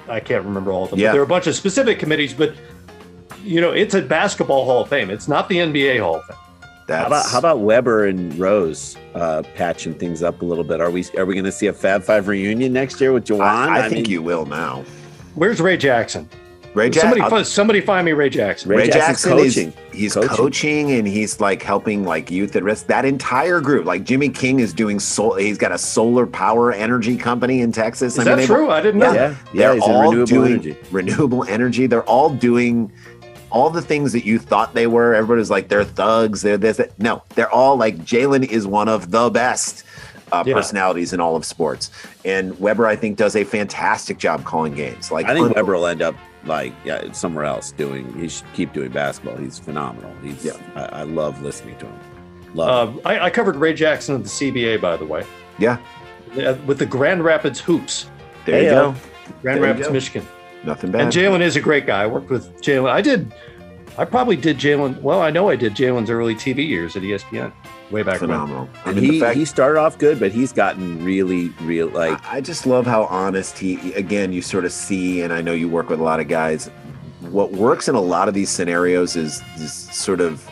[0.08, 0.98] I can't remember all of them.
[0.98, 1.08] Yeah.
[1.08, 2.54] But there are a bunch of specific committees, but
[3.44, 5.10] you know it's a basketball Hall of Fame.
[5.10, 6.36] It's not the NBA Hall of Fame.
[6.86, 10.80] That's How about how about Webber and Rose uh, patching things up a little bit?
[10.80, 13.40] Are we are we going to see a Fab Five reunion next year with Juwan?
[13.40, 14.84] I, I think mean, you will now.
[15.34, 16.28] Where's Ray Jackson?
[16.74, 17.38] Ray somebody, Jackson.
[17.38, 18.68] fi- somebody find me Ray Jackson.
[18.68, 19.68] Ray Ray, Jackson coaching.
[19.68, 20.28] is he's Coaching.
[20.36, 20.90] coaching.
[20.90, 22.88] and he's like helping like youth at risk.
[22.88, 25.36] That entire group, like Jimmy King, is doing sol.
[25.36, 28.18] He's got a solar power energy company in Texas.
[28.18, 28.70] Is that they- true?
[28.70, 29.12] I didn't know.
[29.12, 30.76] Yeah, yeah, they're he's in all renewable doing energy.
[30.90, 31.86] renewable energy.
[31.86, 32.90] They're all doing
[33.54, 35.14] all the things that you thought they were.
[35.14, 36.42] Everybody's like they're thugs.
[36.42, 36.76] They're this.
[36.76, 36.98] That.
[36.98, 39.84] No, they're all like Jalen is one of the best
[40.32, 40.54] uh, Yeah.
[40.54, 41.90] personalities in all of sports.
[42.24, 45.10] And Webber, I think, does a fantastic job calling games.
[45.10, 48.12] Like I think un- Webber will end up like yeah somewhere else doing.
[48.20, 49.36] He should keep doing basketball.
[49.36, 50.12] He's phenomenal.
[50.22, 50.56] He's Yeah.
[50.74, 51.98] I, I love listening to him.
[52.54, 52.98] Love.
[52.98, 55.24] Uh, I, I covered Ray Jackson at the CBA, by the way,
[55.58, 55.78] yeah,
[56.40, 58.06] uh, with the Grand Rapids Hoops,
[58.46, 58.94] there you go.
[59.42, 59.92] Grand There Rapids, go.
[59.92, 60.26] Michigan.
[60.64, 61.02] Nothing bad.
[61.02, 62.02] And Jalen is a great guy.
[62.02, 62.90] I worked with Jalen.
[62.90, 63.32] I did.
[63.96, 65.00] I probably did Jalen.
[65.02, 67.52] Well, I know I did Jalen's early TV years at ESPN
[67.90, 68.30] way back when.
[68.30, 68.68] phenomenal.
[68.84, 72.18] I and mean, he fact- he started off good, but he's gotten really real like
[72.24, 75.52] I I just love how honest he again you sort of see and I know
[75.52, 76.70] you work with a lot of guys
[77.30, 80.48] what works in a lot of these scenarios is this sort of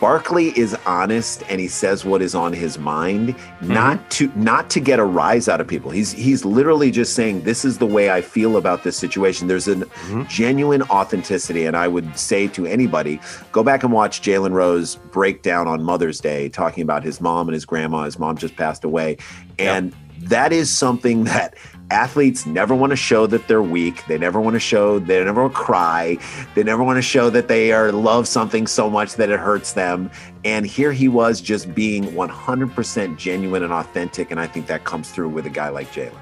[0.00, 4.08] Barkley is honest and he says what is on his mind not mhm.
[4.10, 5.90] to not to get a rise out of people.
[5.90, 9.48] He's he's literally just saying this is the way I feel about this situation.
[9.48, 10.24] There's a mm-hmm.
[10.24, 13.20] genuine authenticity and I would say to anybody
[13.52, 17.48] go back and watch Jalen Rose break down on Mother's Day talking about his mom
[17.48, 18.04] and his grandma.
[18.04, 19.16] His mom just passed away.
[19.58, 21.54] And that is something that
[21.90, 24.04] athletes never want to show that they're weak.
[24.06, 26.18] They never want to show, they never cry.
[26.54, 29.72] They never want to show that they are love something so much that it hurts
[29.72, 30.10] them.
[30.44, 34.30] And here he was just being 100% genuine and authentic.
[34.30, 36.12] And I think that comes through with a guy like Jalen.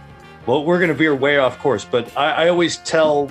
[0.46, 3.28] Well, we're going to veer way off course, but I, I always tell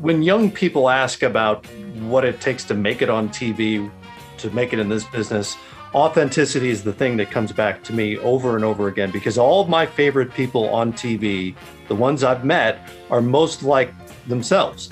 [0.00, 1.66] when young people ask about
[2.00, 3.90] what it takes to make it on TV,
[4.38, 5.56] to make it in this business,
[5.94, 9.60] authenticity is the thing that comes back to me over and over again because all
[9.60, 11.54] of my favorite people on TV,
[11.88, 13.92] the ones I've met, are most like
[14.26, 14.90] themselves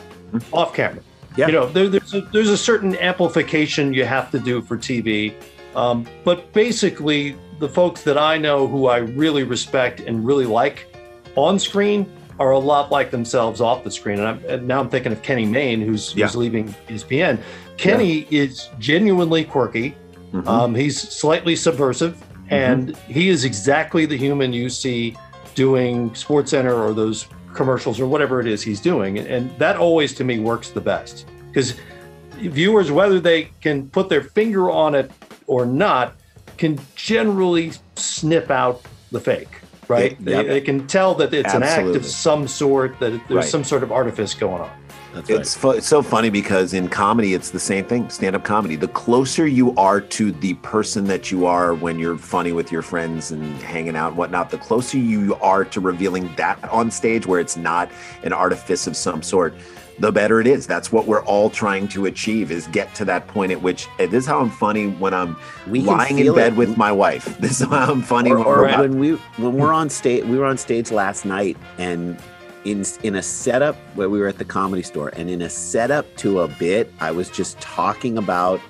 [0.53, 1.03] off camera.
[1.37, 1.47] Yeah.
[1.47, 5.35] You know, there, there's, a, there's a certain amplification you have to do for TV.
[5.77, 10.95] Um, but basically, the folks that I know who I really respect and really like
[11.37, 14.19] on screen are a lot like themselves off the screen.
[14.19, 16.27] And, I'm, and now I'm thinking of Kenny Mayne, who's, Yeah.
[16.27, 17.41] who's leaving ESPN.
[17.77, 19.95] Kenny is genuinely quirky.
[20.33, 20.47] Mhm.
[20.47, 25.17] Um, he's slightly subversive, and he is exactly the human you see
[25.55, 29.19] doing Sports Center or those commercials or whatever it is he's doing.
[29.19, 31.75] And, and that always to me works the best because
[32.39, 35.11] viewers, whether they can put their finger on it
[35.47, 36.15] or not,
[36.57, 39.49] can generally snip out the fake.
[39.89, 40.17] Right?
[40.21, 43.45] Yeah, They, they can tell that it's an act of some sort, that there's Right.
[43.45, 44.71] some sort of artifice going on.
[45.13, 45.41] That's right.
[45.41, 48.77] It's, fu- it's so funny because in comedy, it's the same thing stand up comedy.
[48.77, 52.83] The closer you are to the person that you are when you're funny with your
[52.83, 57.27] friends and hanging out and whatnot, the closer you are to revealing that on stage
[57.27, 57.91] where it's not
[58.23, 59.55] an artifice of some sort,
[59.99, 60.67] the better it is.
[60.67, 64.07] That's what we're all trying to achieve is get to that point at which eh,
[64.07, 65.37] this is how I'm funny when I'm
[65.67, 66.57] We lying in bed it.
[66.57, 67.39] with my wife.
[67.41, 70.25] This is how I'm funny or, when or we're when we when we're on stage
[70.25, 72.19] we were on stage last night and
[72.65, 76.15] in in a setup where we were at the comedy store and in a setup
[76.17, 78.61] to a bit i was just talking about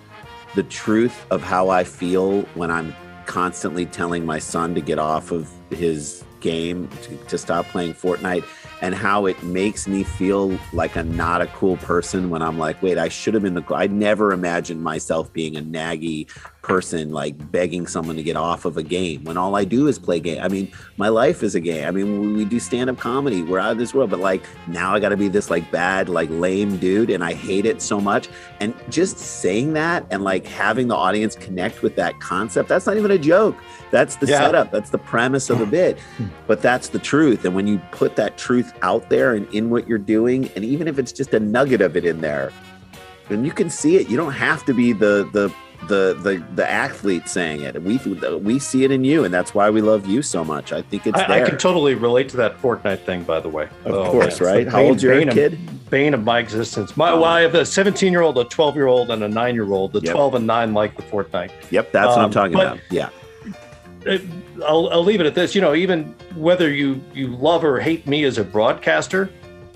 [0.55, 2.95] the truth of how i feel when i'm
[3.27, 8.45] constantly telling my son to get off of his game to, to stop playing fortnite
[8.81, 12.81] and how it makes me feel like a not a cool person when i'm like
[12.83, 16.31] wait i should have been the i never imagined myself being a naggy
[16.63, 19.99] person like begging someone to get off of a game when all I do is
[19.99, 20.43] play game.
[20.43, 21.87] I mean, my life is a game.
[21.87, 24.95] I mean, we do stand up comedy, we're out of this world, but like now
[24.95, 27.99] I got to be this like bad, like lame dude, and I hate it so
[28.01, 28.29] much.
[28.61, 32.97] And just saying that and like having the audience connect with that concept, that's not
[32.97, 33.57] even a joke.
[33.91, 34.41] That's the Yeah.
[34.41, 35.99] setup, that's the premise of a bit.
[36.19, 36.27] Hmm.
[36.47, 37.45] But that's the truth.
[37.45, 40.89] And when you put that truth out there and in what you're doing, and even
[40.89, 42.53] if it's just a nugget of it in there,
[43.31, 44.09] and you can see it.
[44.11, 45.53] You don't have to be the the
[45.89, 47.81] the the the athlete saying it.
[47.83, 47.97] We
[48.39, 50.73] we see it in you, and that's why we love you so much.
[50.73, 53.65] I think it's I, I can totally relate to that Fortnite thing, by the way.
[53.85, 54.51] Of Oh, course, man.
[54.53, 54.69] right?
[54.69, 55.59] How old's your bane of- kid?
[55.91, 56.97] Bane of my existence.
[56.97, 59.55] My, well, I have a 17 year old, a 12 year old, and a nine
[59.57, 59.93] year old.
[59.93, 60.13] The Yep.
[60.15, 61.51] 12 and nine like the Fortnite.
[61.71, 62.79] yep, that's what I'm Um, talking but- about.
[62.91, 63.09] Yeah,
[64.07, 64.19] Uh,
[64.65, 65.55] I'll, I'll leave it at this.
[65.55, 69.31] You know, even whether you you love or hate me as a broadcaster,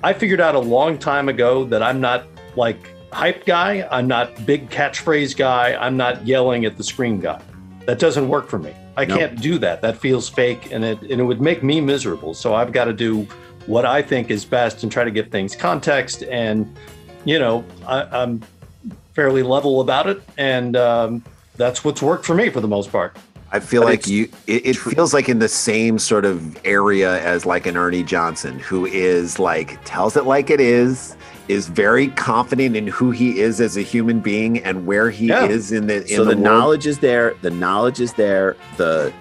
[0.04, 2.26] I figured out a long time ago that I'm not
[2.56, 3.86] like hype guy.
[3.90, 5.74] I'm not big catchphrase guy.
[5.74, 7.40] I'm not yelling at the screen guy.
[7.86, 8.74] That doesn't work for me.
[8.96, 9.82] I can't do that.
[9.82, 12.34] That feels fake, and it and it would make me miserable.
[12.34, 13.26] So I've got to do
[13.66, 16.22] what I think is best and try to give things context.
[16.24, 16.76] And
[17.24, 18.42] you know, I, I'm
[19.14, 21.24] fairly level about it, and um,
[21.56, 23.16] that's what's worked for me for the most part.
[23.50, 24.28] I feel But like you.
[24.46, 28.58] It, it feels like in the same sort of area as like an Ernie Johnson,
[28.58, 31.16] who is like tells it like it is,
[31.48, 35.44] is very confident in who he is as a human being and where he Yeah.
[35.46, 36.00] is in the.
[36.02, 36.40] In so the, world.
[36.40, 37.34] knowledge is there.
[37.42, 38.56] The knowledge is there.
[38.76, 39.12] The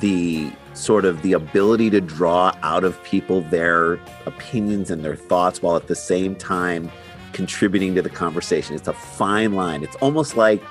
[0.00, 3.94] the sort of the ability to draw out of people their
[4.26, 6.90] opinions and their thoughts while at the same time
[7.32, 8.74] contributing to the conversation.
[8.76, 9.82] It's a fine line.
[9.82, 10.62] It's almost like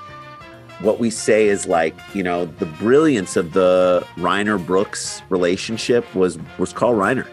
[0.80, 6.38] what we say is like, you know, the brilliance of the Reiner Brooks relationship was
[6.58, 7.26] was Carl Reiner.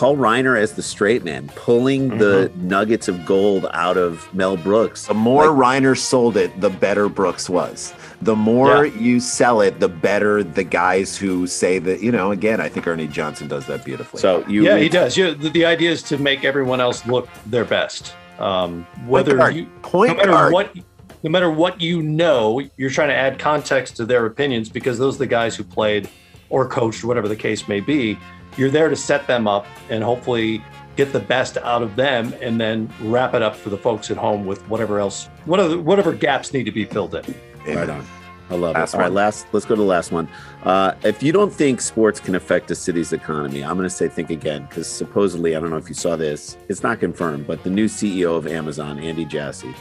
[0.00, 5.06] Carl Reiner as the straight man, pulling the nuggets of gold out of Mel Brooks.
[5.08, 7.92] The more Like, Reiner sold it, the better Brooks was.
[8.22, 8.98] The more Yeah.
[8.98, 12.86] you sell it, the better the guys who say that, you know, again, I think
[12.86, 14.22] Ernie Johnson does that beautifully.
[14.22, 15.18] so you yeah, he does.
[15.18, 18.14] Yeah, the, the idea is to make everyone else look their best.
[18.38, 19.54] Um, whether guard.
[19.54, 20.52] you, Point no matter guard.
[20.54, 20.74] what,
[21.22, 25.16] no matter what you know, you're trying to add context to their opinions because those
[25.16, 26.08] are the guys who played
[26.48, 28.18] or coached, whatever the case may be.
[28.56, 30.62] You're there to set them up and hopefully
[30.96, 34.16] get the best out of them, and then wrap it up for the folks at
[34.16, 37.34] home with whatever else, whatever whatever gaps need to be filled in.
[37.66, 38.06] Right on.
[38.50, 38.96] I love Last it.
[38.96, 39.46] All right, last.
[39.52, 40.28] Let's go to the last one.
[40.64, 44.08] Uh, if you don't think sports can affect a city's economy, I'm going to say
[44.08, 46.56] think again because supposedly, I don't know if you saw this.
[46.68, 49.72] It's not confirmed, but the new CEO of Amazon, Andy Jassy,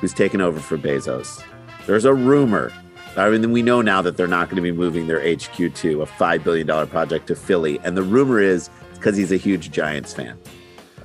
[0.00, 1.42] who's taken over for Bezos.
[1.86, 2.72] There's a rumor.
[3.16, 6.02] I mean, we know now that they're not going to be moving their HQ to
[6.02, 9.70] a five billion dollar project to Philly, and the rumor is because he's a huge
[9.70, 10.38] Giants fan.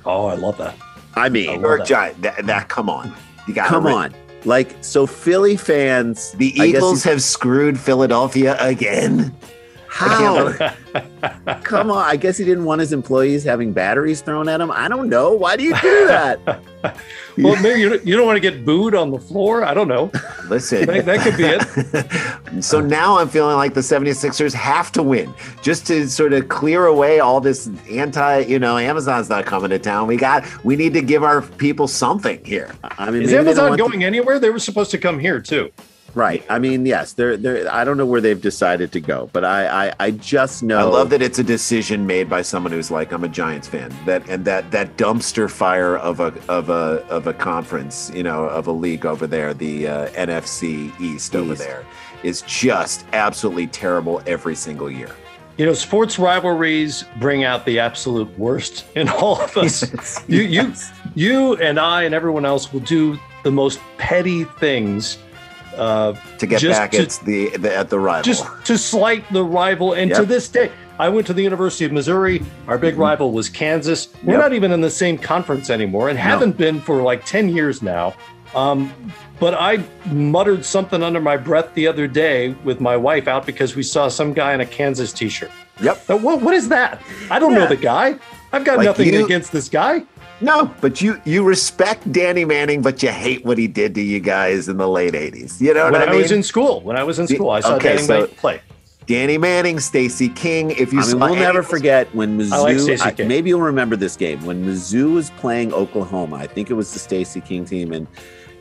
[0.04, 0.76] Oh, I love that.
[1.14, 1.86] I mean, I love Or that.
[1.86, 3.14] Giant, that, that, come on.
[3.46, 6.32] You got come on, like so, Philly fans.
[6.32, 9.34] The Eagles have screwed Philadelphia again.
[9.94, 10.52] How?
[11.64, 12.02] Come on.
[12.04, 14.70] I guess he didn't want his employees having batteries thrown at him.
[14.70, 15.32] I don't know.
[15.34, 16.40] Why do you do that?
[17.38, 19.64] Well, maybe you don't, you don't want to get booed on the floor.
[19.64, 20.10] I don't know.
[20.48, 22.62] Listen, That- that could be it.
[22.62, 25.32] so now I'm feeling like the 76ers have to win
[25.62, 29.78] just to sort of clear away all this anti, you know, Amazon's not coming to
[29.78, 30.08] town.
[30.08, 32.70] We got, we need to give our people something here.
[32.84, 34.38] I mean, Is maybe they don't Amazon want to- going anywhere?
[34.38, 35.70] They were supposed to come here too.
[36.14, 36.44] Right.
[36.48, 37.72] I mean, yes, they're they're.
[37.72, 40.78] I don't know where they've decided to go, but I I, I just know.
[40.78, 43.94] I love that it's a decision made by someone who's like, I'm a Giants fan.
[44.06, 48.44] That and that that dumpster fire of a of a of a conference, you know,
[48.44, 51.84] of a league over there, the uh, NFC East over there,
[52.22, 55.14] is just absolutely terrible every single year.
[55.58, 60.18] You know, sports rivalries bring out the absolute worst in all of us.
[60.28, 60.72] you, you,
[61.14, 65.18] you, and I, and everyone else will do the most petty things,
[65.76, 68.22] uh, To get back to- at the, the at the rival.
[68.22, 69.92] just to slight the rival.
[69.94, 72.42] And to this day, I went to the University of Missouri.
[72.68, 74.08] Our big rival was Kansas.
[74.22, 74.40] We're Yep.
[74.42, 78.14] not even in the same conference anymore, and haven't been for like ten years now.
[78.54, 78.92] Um,
[79.40, 83.74] but I muttered something under my breath the other day with my wife out because
[83.74, 85.50] we saw some guy in a Kansas T-shirt.
[85.82, 86.08] Yep.
[86.20, 87.00] What, what is that?
[87.30, 88.16] I don't know the guy.
[88.52, 90.04] I've got Like nothing you- against this guy.
[90.42, 94.18] No, but you you respect Danny Manning, but you hate what he did to you
[94.20, 95.60] guys in the late '80s.
[95.60, 96.22] You know what When I I, mean?
[96.22, 98.60] was in school, when I was in school, I saw okay, Danny so- Manning play.
[99.06, 100.70] Danny Manning, Stacey King.
[100.72, 102.52] If you I mean, we'll never forget when Mizzou.
[102.52, 103.28] I like Stacey I- King.
[103.28, 106.36] maybe you'll remember this game when Mizzou was playing Oklahoma.
[106.36, 108.06] I think it was the Stacey King team, and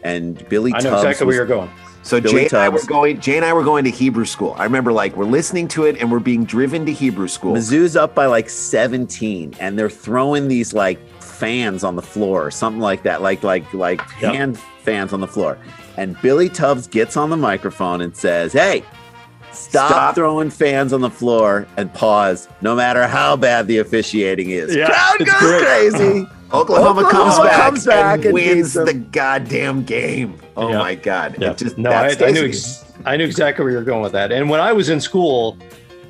[0.03, 1.69] and Billy I know Tubbs exactly was, where you're going.
[2.03, 3.19] So Billy Jay and I were going.
[3.21, 4.55] Jay and I were going to Hebrew school.
[4.57, 7.53] I remember, like, we're listening to it and we're being driven to Hebrew school.
[7.53, 10.99] Mizzou's up by like 17, and they're throwing these like
[11.41, 14.33] fans on the floor or something like that, like like like Yep.
[14.35, 15.57] hand fans on the floor.
[15.97, 18.83] And Billy Tubbs gets on the microphone and says, "Hey,
[19.51, 20.15] stop, Stop.
[20.15, 24.85] throwing fans on the floor and pause, no matter how bad the officiating is." Yeah,
[24.87, 25.63] Crowd goes great.
[25.65, 26.27] crazy.
[26.53, 30.37] Oklahoma, comes back, comes back and and wins the goddamn game.
[30.57, 30.77] Oh Yeah.
[30.79, 31.35] my god!
[31.39, 31.53] Yeah.
[31.53, 34.31] Just no, I, I knew ex- I knew exactly where you're going with that.
[34.31, 35.57] And when I was in school,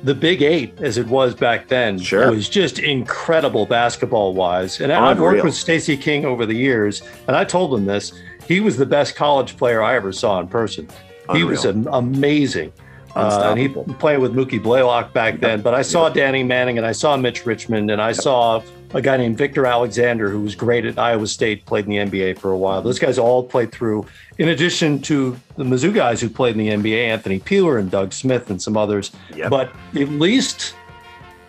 [0.02, 2.30] the Big Eight, as it was back then, Sure.
[2.30, 4.80] was just incredible basketball wise.
[4.80, 8.12] And I- I've worked with Stacey King over the years, and I told him this.
[8.48, 10.88] He was the best college player I ever saw in person.
[11.32, 11.94] He was Unreal.
[11.94, 12.72] amazing.
[13.14, 15.60] Uh, and he played with Mookie Blaylock back then.
[15.60, 18.62] But I saw Danny Manning and I saw Mitch Richmond and I saw
[18.94, 22.38] a guy named Victor Alexander who was great at Iowa State, played in the NBA
[22.38, 22.82] for a while.
[22.82, 24.06] Those guys all played through,
[24.38, 28.12] in addition to the Mizzou guys who played in the NBA, Anthony Peeler and Doug
[28.12, 29.12] Smith and some others.
[29.34, 29.50] Yep.
[29.50, 30.74] But at least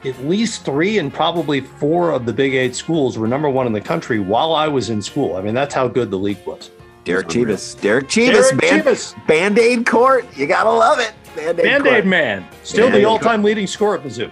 [0.05, 3.73] at least three and probably four of the Big Eight schools were number one in
[3.73, 5.37] the country while I was in school.
[5.37, 6.71] I mean, that's how good the league was.
[7.05, 7.45] Derrick Unreal.
[7.45, 7.75] Chievous.
[7.75, 8.49] Derrick Chievous.
[8.49, 9.15] Derrick Band- Chievous.
[9.27, 10.25] Band-Aid court.
[10.37, 11.13] You gotta love it.
[11.35, 14.31] Band-Aid, Band Man, still Band-Aid the all time leading scorer at Mizzou.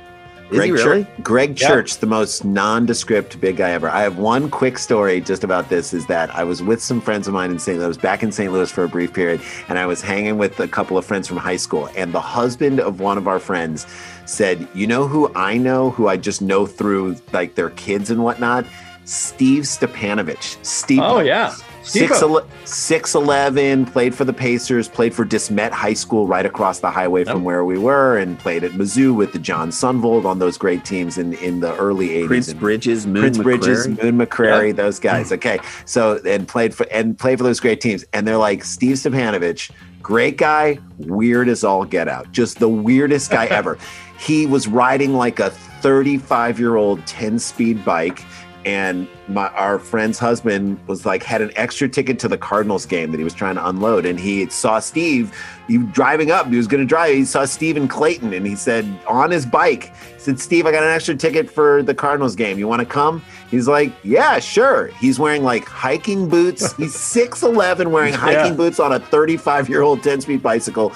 [0.52, 1.04] Greg, really?
[1.04, 1.68] Church, Greg Yeah.
[1.68, 3.90] Church, the most nondescript big guy ever.
[3.90, 7.28] I have one quick story just about this is that I was with some friends
[7.28, 7.80] of mine in St.
[7.80, 8.52] Louis, back in St.
[8.52, 11.38] Louis for a brief period, and I was hanging with a couple of friends from
[11.38, 11.90] high school.
[11.96, 13.88] And the husband of one of our friends
[14.26, 18.24] said, You know who I know, who I just know through like their kids and
[18.24, 18.66] whatnot?
[19.12, 20.58] Steve Stipanovich.
[20.66, 21.02] Steve.
[21.04, 21.54] Oh yeah,
[21.84, 22.38] Six, Steve-O.
[22.38, 26.92] ele- 6'11, played for the Pacers, played for De Smet High School right across the
[26.92, 27.44] highway from Yep.
[27.46, 31.18] where we were, and played at Mizzou with the Jon Sundvold on those great teams
[31.18, 32.28] in, in the early 80s.
[32.28, 34.04] Prince And Bridges, Moon Prince Bridges, McCrary.
[34.04, 35.32] Moon McCrary, those guys.
[35.42, 35.60] Okay.
[35.86, 38.06] So, and played for, and played for those great teams.
[38.14, 39.72] And they're like, Steve Stipanovich,
[40.04, 42.32] great guy, weird as all get out.
[42.32, 43.78] Just the weirdest guy ever.
[44.20, 48.24] He was riding like a 35 year old 10 speed bike
[48.66, 53.12] and my our friend's husband was like had an extra ticket to the Cardinals game
[53.12, 55.36] that he was trying to unload, and he saw Steve.
[55.68, 56.48] He driving up.
[56.48, 57.14] He was going to drive.
[57.16, 60.72] He saw Steve in Clayton, and he said on his bike, he said, "Steve, I
[60.72, 62.60] got an extra ticket for the Cardinals game.
[62.60, 66.74] You want to come?" He's like, "Yeah, sure." He's wearing like hiking boots.
[66.74, 68.58] He's six eleven, wearing hiking Yeah.
[68.58, 70.94] boots on a thirty five year old ten speed bicycle.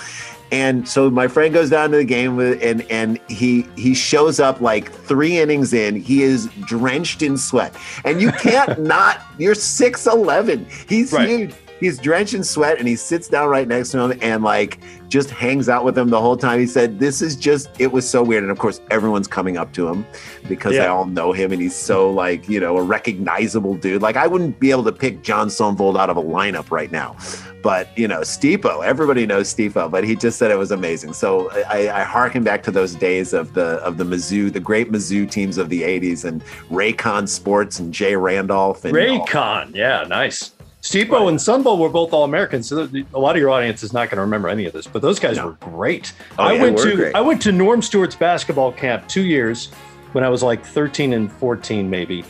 [0.52, 4.40] And so my friend goes down to the game with, and and he he shows
[4.40, 5.96] up like three innings in.
[6.00, 7.76] He is drenched in sweat,
[8.06, 9.22] and you can't not.
[9.38, 10.66] You're six eleven.
[10.88, 11.28] He's Right.
[11.28, 11.54] huge.
[11.80, 15.30] He's drenched in sweat, and he sits down right next to him and like just
[15.30, 16.60] hangs out with him the whole time.
[16.60, 17.70] He said, "This is just.
[17.80, 20.06] It was so weird." And of course, everyone's coming up to him
[20.48, 24.02] because they all know him, and he's so like you know a recognizable dude.
[24.02, 27.16] Like I wouldn't be able to pick Jon Sundvold out of a lineup right now.
[27.62, 31.14] But you know, Steepo, everybody knows Steepo, but he just said it was amazing.
[31.14, 34.92] So I, I harken back to those days of the of the Mizzou, the great
[34.92, 39.74] Mizzou teams of the '80s, and Raycom Sports and Jay Randolph and Raycom.
[39.74, 40.55] Yeah, nice.
[40.86, 42.68] Steepo and Sundvold were both All Americans.
[42.70, 45.02] So a lot of your audience is not going to remember any of this, but
[45.02, 45.48] those guys No.
[45.48, 46.14] were great.
[46.38, 47.16] Oh, I yeah, went to great.
[47.16, 49.72] I went to Norm Stewart's basketball camp two years
[50.12, 52.24] when I was like 13 and 14, maybe.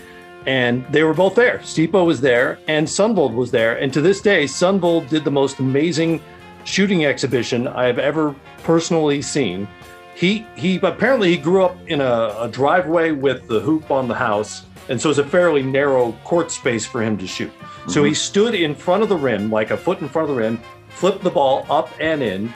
[0.46, 1.58] And they were both there.
[1.64, 3.76] Steepo was there and Sundvold was there.
[3.78, 6.22] And to this day, Sundvold did the most amazing
[6.64, 8.34] shooting exhibition I have ever
[8.64, 9.68] personally seen.
[10.16, 14.16] He he apparently he grew up in a, a driveway with the hoop on the
[14.16, 17.52] house, and so it's a fairly narrow court space for him to shoot.
[17.88, 18.16] So he mm-hmm.
[18.16, 20.60] stood in front of the rim, like a foot in front of the rim,
[20.90, 22.54] flipped the ball up and in,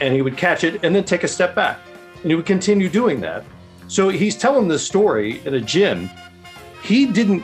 [0.00, 1.80] and he would catch it and then take a step back.
[2.22, 3.44] And he would continue doing that.
[3.88, 6.10] So he's telling this story at a gym.
[6.82, 7.42] He didn't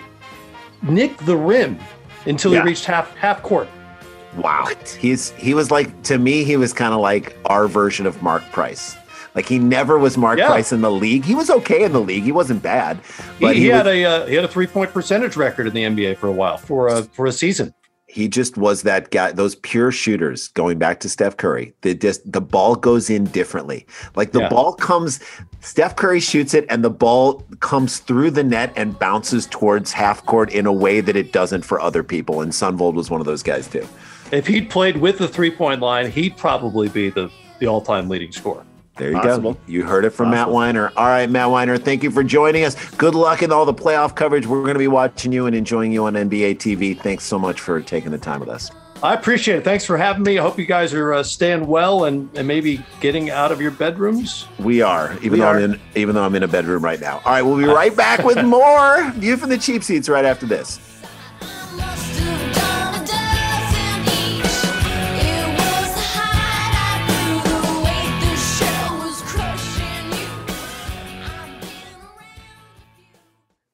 [0.82, 1.78] nick the rim
[2.26, 2.62] until Yeah.
[2.62, 3.68] he reached half half court.
[4.36, 4.68] Wow.
[4.98, 8.42] He's he was like to me, he was kind of like our version of Mark
[8.52, 8.96] Price.
[9.34, 10.46] Like he never was Mark Yeah.
[10.46, 11.24] Price in the league.
[11.24, 12.22] He was okay in the league.
[12.24, 12.98] He wasn't bad.
[13.38, 15.66] He, But he, he, had was- a uh, he had a three point percentage record
[15.66, 17.74] in the NBA for a while for a for a season.
[18.06, 22.20] he just was that guy those pure shooters going back to steph curry the just
[22.30, 24.50] the ball goes in differently like the Yeah.
[24.50, 25.18] ball comes
[25.60, 30.24] steph curry shoots it and the ball comes through the net and bounces towards half
[30.26, 33.26] court in a way that it doesn't for other people and sundvold was one of
[33.26, 33.88] those guys too
[34.30, 38.08] If he'd played with the three point line, he'd probably be the the all time
[38.08, 38.64] leading scorer.
[38.96, 39.54] There you Possible.
[39.54, 42.64] go you heard it from matt winer all right matt winer thank you for joining
[42.64, 45.56] us good luck in all the playoff coverage we're going to be watching you and
[45.56, 48.70] enjoying you on nba tv thanks so much for taking the time with us
[49.02, 49.64] I appreciate it.
[49.64, 50.38] Thanks for having me.
[50.38, 53.70] I hope you guys are uh, staying well and, and maybe getting out of your
[53.70, 54.46] bedrooms.
[54.58, 55.58] We are, even We though are.
[55.58, 57.20] I'm in, even though I'm in a bedroom right now.
[57.26, 60.46] All right, we'll be right back with more view from the cheap seats right after
[60.46, 60.80] this.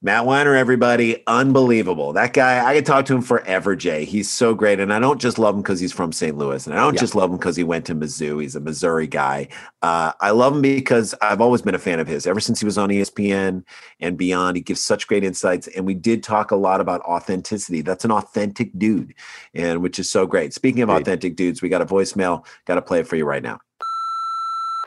[0.03, 2.15] Matt Winer, everybody, unbelievable.
[2.15, 4.07] That guy, I could talk to him forever, Jay.
[4.07, 4.81] He's so great.
[4.81, 6.39] And I don't just love him because he's from St.
[6.39, 6.67] Louis.
[6.67, 7.01] And I don't Yeah.
[7.01, 8.41] just love him because he went to Mizzou.
[8.41, 9.49] He's a Missouri guy.
[9.83, 12.27] Uh, I love him because I've always been a fan of his.
[12.27, 13.63] Ever since he was on ESPN
[14.01, 15.69] and beyond, he gives such great insights.
[15.69, 17.83] And we did talk a lot about authenticity.
[17.83, 19.13] That's an authentic dude,
[19.55, 20.55] and which is so great.
[20.55, 21.03] Speaking of Great.
[21.03, 22.47] authentic dudes, we got a voicemail.
[22.67, 23.61] Got to play it for you right now.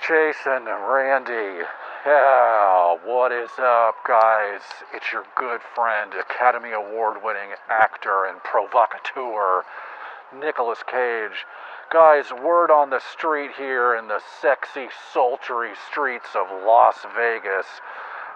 [0.08, 1.64] Jason, Randy,
[2.06, 4.62] yeah, what is up, guys?
[4.94, 9.64] It's your good friend, Academy Award winning actor and provocateur,
[10.38, 11.46] Nicolas Cage.
[11.92, 17.68] Guys, word on the street here in the sexy, sultry streets of Las Vegas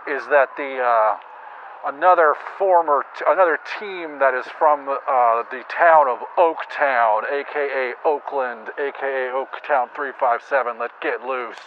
[0.08, 1.18] is that the uh,
[1.86, 8.70] another former t- another team that is from uh, the town of Oaktown, aka Oakland,
[8.80, 10.80] aka Oaktown 357.
[10.80, 11.60] Let's get loose.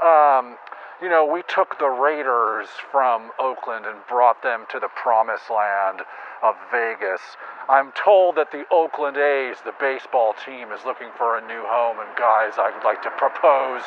[0.00, 0.56] Um,
[1.02, 6.04] you know, we took the Raiders from Oakland and brought them to the promised land
[6.42, 7.20] of Vegas.
[7.68, 11.96] I'm told that the Oakland A's, the baseball team, is looking for a new home.
[12.04, 13.80] And guys, I would like to propose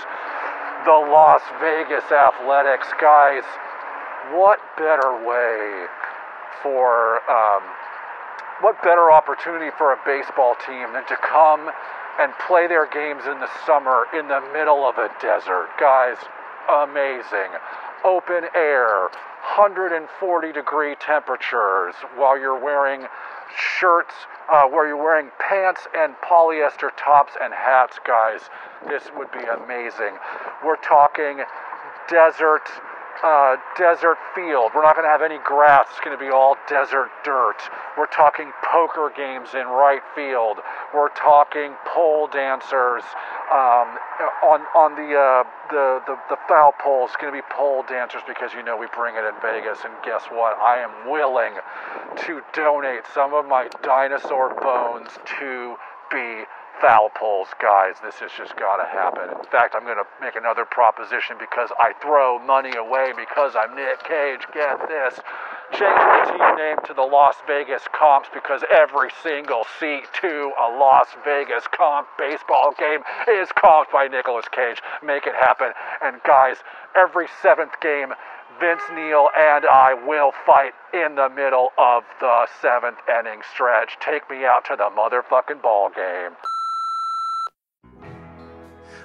[0.89, 2.89] the Las Vegas Athletics.
[2.97, 3.45] Guys,
[4.33, 5.85] what better way
[6.65, 7.61] for um,
[8.61, 11.69] what better opportunity for a baseball team than to come
[12.17, 16.17] and play their games in the summer in the middle of a desert guys
[16.69, 17.51] amazing
[18.03, 19.09] open air
[19.55, 23.05] 140 degree temperatures while you're wearing
[23.55, 24.13] shirts,
[24.49, 28.41] uh, where you're wearing pants and polyester tops and hats, guys.
[28.87, 30.17] This would be amazing.
[30.63, 31.43] We're talking
[32.09, 32.63] desert
[33.21, 34.71] uh, desert field.
[34.73, 35.87] We're not going to have any grass.
[35.91, 37.61] It's going to be all desert dirt.
[37.97, 40.57] We're talking poker games in right field.
[40.93, 43.03] We're talking pole dancers
[43.51, 43.95] um,
[44.43, 47.05] on on the, uh, the the the foul pole.
[47.05, 49.79] It's going to be pole dancers because you know we bring it in Vegas.
[49.85, 50.57] And guess what?
[50.59, 51.53] I am willing
[52.25, 55.09] to donate some of my dinosaur bones
[55.39, 55.75] to
[56.11, 56.43] be
[56.83, 57.95] foul poles, guys.
[58.03, 59.31] This has just got to happen.
[59.31, 63.71] In fact, I'm going to make another proposition because I throw money away because I'm
[63.71, 64.43] Nick Cage.
[64.51, 65.15] Get this.
[65.71, 70.75] Change the team name to the Las Vegas Comps because every single seat to a
[70.75, 72.99] Las Vegas comp baseball game
[73.31, 74.83] is comped by Nicolas Cage.
[74.99, 75.71] Make it happen.
[76.03, 76.57] And guys,
[76.99, 78.11] every seventh game,
[78.59, 83.95] Vince Neil and I will fight in the middle of the seventh inning stretch.
[84.03, 86.35] Take me out to the motherfucking ball game.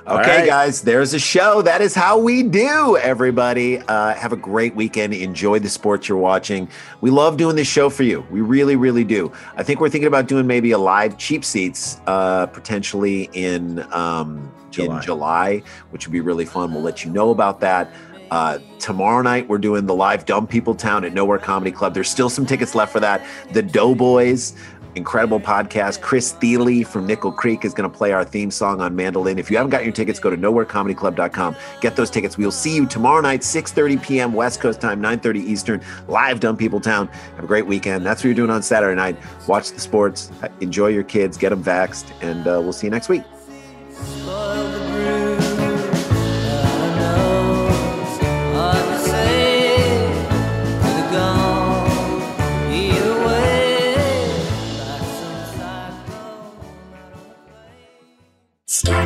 [0.06, 0.46] Okay, right.
[0.46, 1.60] guys, there's a show.
[1.60, 3.78] That is how we do, everybody.
[3.78, 5.12] Uh, have a great weekend.
[5.12, 6.68] Enjoy the sports you're watching.
[7.02, 8.26] We love doing this show for you.
[8.30, 9.30] We really, really do.
[9.56, 14.50] I think we're thinking about doing maybe a live cheap seats uh, potentially in um,
[14.70, 14.96] July.
[14.96, 16.72] in July, which would be really fun.
[16.72, 17.92] We'll let you know about that.
[18.30, 21.94] Uh, tomorrow night, we're doing the live Dumb People Town at Nowhere Comedy Club.
[21.94, 23.26] There's still some tickets left for that.
[23.52, 24.54] The Doughboys,
[24.94, 26.00] incredible podcast.
[26.00, 29.38] Chris Thile from Nickel Creek is going to play our theme song on mandolin.
[29.38, 31.56] If you haven't got your tickets, go to nowherecomedyclub.com.
[31.80, 32.36] Get those tickets.
[32.36, 34.32] We'll see you tomorrow night, 6.30 p.m.
[34.32, 37.08] West Coast time, 9.30 Eastern, live Dumb People Town.
[37.36, 38.04] Have a great weekend.
[38.04, 39.16] That's what you're doing on Saturday night.
[39.46, 40.30] Watch the sports.
[40.60, 41.36] Enjoy your kids.
[41.36, 42.10] Get them vaxxed.
[42.22, 43.22] And uh, we'll see you next week.